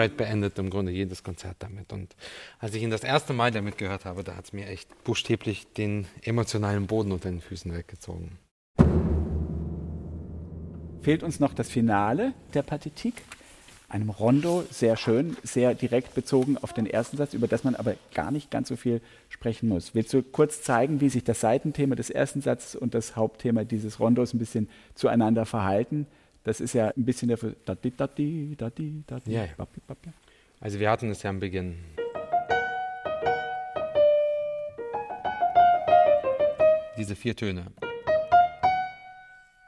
Fred 0.00 0.16
beendet 0.16 0.58
im 0.58 0.70
Grunde 0.70 0.92
jedes 0.92 1.22
Konzert 1.22 1.56
damit. 1.58 1.92
Und 1.92 2.16
als 2.58 2.74
ich 2.74 2.82
ihn 2.82 2.88
das 2.88 3.04
erste 3.04 3.34
Mal 3.34 3.50
damit 3.50 3.76
gehört 3.76 4.06
habe, 4.06 4.24
da 4.24 4.34
hat 4.34 4.46
es 4.46 4.54
mir 4.54 4.66
echt 4.66 4.88
buchstäblich 5.04 5.66
den 5.74 6.06
emotionalen 6.22 6.86
Boden 6.86 7.12
unter 7.12 7.28
den 7.28 7.42
Füßen 7.42 7.70
weggezogen. 7.74 8.38
Fehlt 11.02 11.22
uns 11.22 11.38
noch 11.38 11.52
das 11.52 11.68
Finale 11.68 12.32
der 12.54 12.62
Partitik, 12.62 13.12
einem 13.90 14.08
Rondo, 14.08 14.64
sehr 14.70 14.96
schön, 14.96 15.36
sehr 15.42 15.74
direkt 15.74 16.14
bezogen 16.14 16.56
auf 16.56 16.72
den 16.72 16.86
ersten 16.86 17.18
Satz, 17.18 17.34
über 17.34 17.46
das 17.46 17.62
man 17.62 17.74
aber 17.74 17.96
gar 18.14 18.30
nicht 18.30 18.50
ganz 18.50 18.68
so 18.68 18.76
viel 18.76 19.02
sprechen 19.28 19.68
muss. 19.68 19.94
Willst 19.94 20.14
du 20.14 20.22
kurz 20.22 20.62
zeigen, 20.62 21.02
wie 21.02 21.10
sich 21.10 21.24
das 21.24 21.40
Seitenthema 21.40 21.94
des 21.94 22.08
ersten 22.08 22.40
Satzes 22.40 22.74
und 22.74 22.94
das 22.94 23.16
Hauptthema 23.16 23.64
dieses 23.64 24.00
Rondos 24.00 24.32
ein 24.32 24.38
bisschen 24.38 24.70
zueinander 24.94 25.44
verhalten? 25.44 26.06
Das 26.44 26.60
ist 26.60 26.72
ja 26.72 26.88
ein 26.88 27.04
bisschen 27.04 27.28
der. 27.28 27.38
Ja, 29.26 29.44
ja. 29.44 29.52
Also 30.60 30.78
wir 30.78 30.90
hatten 30.90 31.10
es 31.10 31.22
ja 31.22 31.30
am 31.30 31.40
Beginn. 31.40 31.76
Diese 36.96 37.16
vier 37.16 37.34
Töne 37.36 37.66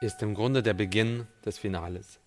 ist 0.01 0.21
im 0.21 0.33
Grunde 0.35 0.61
der 0.61 0.73
Beginn 0.73 1.25
des 1.45 1.57
Finales. 1.57 2.19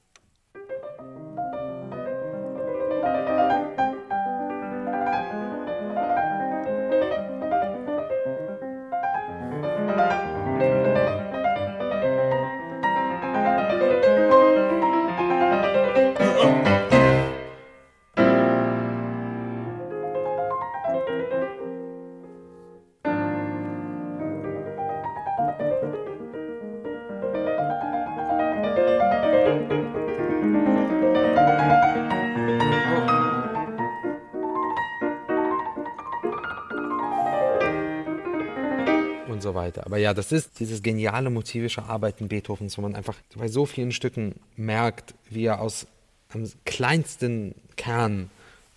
Ja, 40.06 40.14
das 40.14 40.30
ist 40.30 40.60
dieses 40.60 40.84
geniale 40.84 41.30
motivische 41.30 41.82
Arbeiten 41.82 42.28
Beethovens, 42.28 42.78
wo 42.78 42.82
man 42.82 42.94
einfach 42.94 43.16
bei 43.34 43.48
so 43.48 43.66
vielen 43.66 43.90
Stücken 43.90 44.36
merkt, 44.54 45.14
wie 45.30 45.46
er 45.46 45.60
aus 45.60 45.88
einem 46.28 46.48
kleinsten 46.64 47.56
Kern 47.74 48.30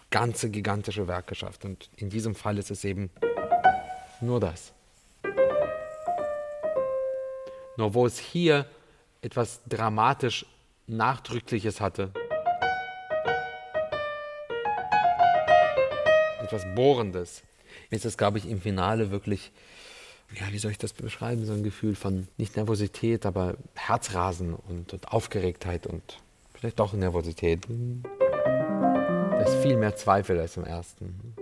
ganze 0.09 0.49
gigantische 0.49 1.07
Werke 1.07 1.35
schafft. 1.35 1.65
Und 1.65 1.87
in 1.97 2.09
diesem 2.09 2.33
Fall 2.33 2.57
ist 2.57 2.71
es 2.71 2.83
eben 2.83 3.11
nur 4.21 4.39
das. 4.39 4.73
Nur 7.77 7.93
wo 7.93 8.07
es 8.07 8.17
hier 8.17 8.65
etwas 9.21 9.61
dramatisch 9.69 10.47
Nachdrückliches 10.87 11.79
hatte, 11.79 12.11
etwas 16.41 16.65
Bohrendes, 16.73 17.43
ist 17.91 18.05
es, 18.05 18.17
glaube 18.17 18.39
ich, 18.39 18.49
im 18.49 18.59
Finale 18.59 19.11
wirklich 19.11 19.51
ja, 20.35 20.51
wie 20.51 20.59
soll 20.59 20.71
ich 20.71 20.77
das 20.77 20.93
beschreiben, 20.93 21.45
so 21.45 21.53
ein 21.53 21.63
Gefühl 21.63 21.95
von 21.95 22.27
nicht 22.37 22.55
Nervosität, 22.55 23.25
aber 23.25 23.55
Herzrasen 23.75 24.53
und, 24.53 24.93
und 24.93 25.11
Aufgeregtheit 25.11 25.87
und 25.87 26.19
vielleicht 26.53 26.79
doch 26.79 26.93
Nervosität. 26.93 27.65
Da 28.11 29.41
ist 29.41 29.55
viel 29.63 29.77
mehr 29.77 29.95
Zweifel 29.95 30.39
als 30.39 30.57
im 30.57 30.65
ersten. 30.65 31.35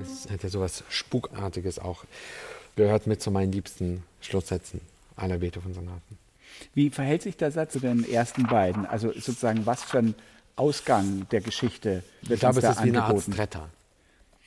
Es 0.00 0.30
hat 0.30 0.42
ja 0.42 0.48
sowas 0.48 0.82
Spukartiges 0.88 1.78
auch. 1.78 2.04
Gehört 2.74 3.06
mit 3.06 3.22
zu 3.22 3.30
meinen 3.30 3.52
liebsten 3.52 4.02
Schlusssätzen 4.20 4.80
aller 5.16 5.38
Beethoven-Sonaten. 5.38 6.18
Wie 6.74 6.90
verhält 6.90 7.22
sich 7.22 7.36
der 7.36 7.50
Satz 7.50 7.72
zu 7.72 7.80
den 7.80 8.08
ersten 8.08 8.44
beiden? 8.44 8.86
Also 8.86 9.12
sozusagen, 9.12 9.66
was 9.66 9.82
für 9.82 9.98
ein 9.98 10.14
Ausgang 10.56 11.28
der 11.30 11.42
Geschichte 11.42 12.02
wird 12.22 12.32
ich 12.32 12.40
glaube, 12.40 12.58
es 12.60 12.64
ist 12.64 12.82
wie 12.82 12.88
eine 12.88 13.04
Art 13.04 13.20
Stretter. 13.20 13.68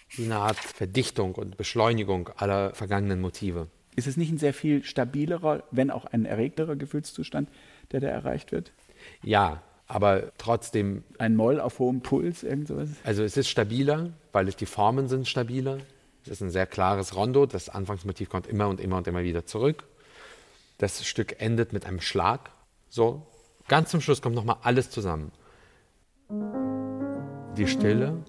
Wie 0.09 0.25
eine 0.25 0.37
Art 0.37 0.57
Verdichtung 0.57 1.35
und 1.35 1.55
Beschleunigung 1.55 2.29
aller 2.35 2.73
vergangenen 2.73 3.21
Motive. 3.21 3.67
Ist 3.95 4.07
es 4.07 4.17
nicht 4.17 4.31
ein 4.31 4.39
sehr 4.39 4.53
viel 4.53 4.83
stabilerer, 4.83 5.63
wenn 5.71 5.91
auch 5.91 6.05
ein 6.05 6.25
erregterer 6.25 6.75
Gefühlszustand, 6.75 7.47
der 7.91 7.99
da 7.99 8.07
erreicht 8.07 8.51
wird? 8.51 8.71
Ja, 9.21 9.61
aber 9.87 10.31
trotzdem. 10.37 11.03
Ein 11.19 11.35
Moll 11.35 11.59
auf 11.59 11.79
hohem 11.79 12.01
Puls, 12.01 12.43
irgend 12.43 12.67
sowas? 12.67 12.89
Also 13.03 13.23
es 13.23 13.37
ist 13.37 13.49
stabiler, 13.49 14.11
weil 14.31 14.47
es 14.47 14.55
die 14.55 14.65
Formen 14.65 15.07
sind 15.09 15.27
stabiler. 15.27 15.77
Es 16.23 16.29
ist 16.29 16.41
ein 16.41 16.49
sehr 16.49 16.65
klares 16.65 17.15
Rondo. 17.15 17.45
Das 17.45 17.69
Anfangsmotiv 17.69 18.29
kommt 18.29 18.47
immer 18.47 18.67
und 18.67 18.79
immer 18.79 18.97
und 18.97 19.07
immer 19.07 19.23
wieder 19.23 19.45
zurück. 19.45 19.83
Das 20.79 21.05
Stück 21.05 21.39
endet 21.39 21.73
mit 21.73 21.85
einem 21.85 22.01
Schlag. 22.01 22.51
So. 22.89 23.27
Ganz 23.67 23.91
zum 23.91 24.01
Schluss 24.01 24.21
kommt 24.21 24.35
nochmal 24.35 24.57
alles 24.63 24.89
zusammen. 24.89 25.31
Die 26.31 27.65
Stille. 27.65 28.23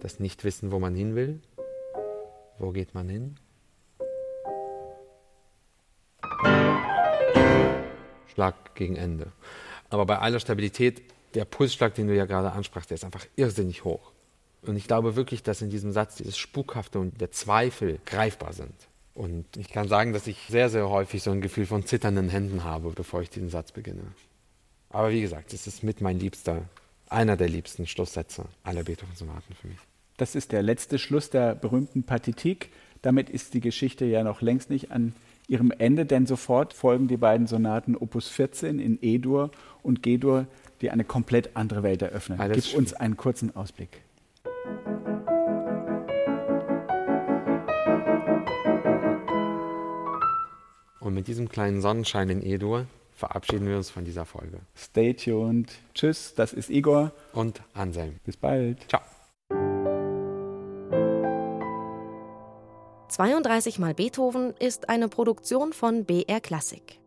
Das 0.00 0.20
Nichtwissen, 0.20 0.70
wo 0.70 0.78
man 0.78 0.94
hin 0.94 1.14
will. 1.14 1.40
Wo 2.58 2.72
geht 2.72 2.92
man 2.92 3.08
hin? 3.08 3.36
Schlag 8.34 8.74
gegen 8.74 8.96
Ende. 8.96 9.32
Aber 9.88 10.04
bei 10.04 10.18
aller 10.18 10.40
Stabilität, 10.40 11.02
der 11.32 11.46
Pulsschlag, 11.46 11.94
den 11.94 12.08
du 12.08 12.14
ja 12.14 12.26
gerade 12.26 12.52
ansprachst, 12.52 12.90
der 12.90 12.96
ist 12.96 13.04
einfach 13.04 13.24
irrsinnig 13.36 13.84
hoch. 13.84 14.12
Und 14.60 14.76
ich 14.76 14.86
glaube 14.86 15.16
wirklich, 15.16 15.42
dass 15.42 15.62
in 15.62 15.70
diesem 15.70 15.92
Satz 15.92 16.16
dieses 16.16 16.36
Spukhafte 16.36 16.98
und 16.98 17.18
der 17.18 17.30
Zweifel 17.30 17.98
greifbar 18.04 18.52
sind. 18.52 18.74
Und 19.14 19.56
ich 19.56 19.70
kann 19.70 19.88
sagen, 19.88 20.12
dass 20.12 20.26
ich 20.26 20.48
sehr, 20.48 20.68
sehr 20.68 20.90
häufig 20.90 21.22
so 21.22 21.30
ein 21.30 21.40
Gefühl 21.40 21.64
von 21.64 21.86
zitternden 21.86 22.28
Händen 22.28 22.64
habe, 22.64 22.90
bevor 22.90 23.22
ich 23.22 23.30
diesen 23.30 23.48
Satz 23.48 23.72
beginne. 23.72 24.02
Aber 24.92 25.10
wie 25.10 25.22
gesagt, 25.22 25.54
es 25.54 25.66
ist 25.66 25.82
mit 25.82 26.02
mein 26.02 26.18
liebster, 26.18 26.68
einer 27.08 27.36
der 27.38 27.48
liebsten 27.48 27.86
Schlusssätze 27.86 28.44
aller 28.62 28.84
Beethoven-Sonaten 28.84 29.54
für 29.54 29.68
mich. 29.68 29.78
Das 30.18 30.34
ist 30.34 30.52
der 30.52 30.62
letzte 30.62 30.98
Schluss 30.98 31.30
der 31.30 31.54
berühmten 31.54 32.02
Partitik. 32.02 32.70
Damit 33.00 33.30
ist 33.30 33.54
die 33.54 33.60
Geschichte 33.60 34.04
ja 34.04 34.22
noch 34.22 34.42
längst 34.42 34.68
nicht 34.68 34.92
an 34.92 35.14
ihrem 35.48 35.70
Ende, 35.70 36.04
denn 36.04 36.26
sofort 36.26 36.74
folgen 36.74 37.08
die 37.08 37.16
beiden 37.16 37.46
Sonaten 37.46 37.96
Opus 37.96 38.28
14 38.28 38.78
in 38.78 38.98
E-Dur 39.00 39.50
und 39.82 40.02
G-Dur, 40.02 40.46
die 40.82 40.90
eine 40.90 41.04
komplett 41.04 41.56
andere 41.56 41.82
Welt 41.82 42.02
eröffnen. 42.02 42.38
Alles 42.38 42.66
Gib 42.66 42.78
uns 42.78 42.92
einen 42.92 43.16
kurzen 43.16 43.56
Ausblick. 43.56 44.02
Und 51.00 51.14
mit 51.14 51.26
diesem 51.26 51.48
kleinen 51.48 51.80
Sonnenschein 51.80 52.28
in 52.28 52.46
E-Dur 52.46 52.86
verabschieden 53.22 53.68
wir 53.68 53.76
uns 53.76 53.88
von 53.88 54.04
dieser 54.04 54.24
Folge. 54.24 54.58
Stay 54.76 55.14
tuned. 55.14 55.70
Tschüss, 55.94 56.34
das 56.34 56.52
ist 56.52 56.70
Igor. 56.70 57.12
Und 57.32 57.62
Anselm. 57.72 58.16
Bis 58.24 58.36
bald. 58.36 58.84
Ciao. 58.88 59.00
32 63.06 63.78
mal 63.78 63.94
Beethoven 63.94 64.54
ist 64.58 64.88
eine 64.88 65.06
Produktion 65.06 65.72
von 65.72 66.04
BR 66.04 66.40
Klassik. 66.40 66.98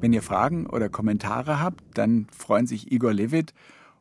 Wenn 0.00 0.14
ihr 0.14 0.22
Fragen 0.22 0.66
oder 0.66 0.88
Kommentare 0.88 1.60
habt, 1.60 1.84
dann 1.92 2.28
freuen 2.34 2.66
sich 2.66 2.90
Igor 2.90 3.12
Levit 3.12 3.52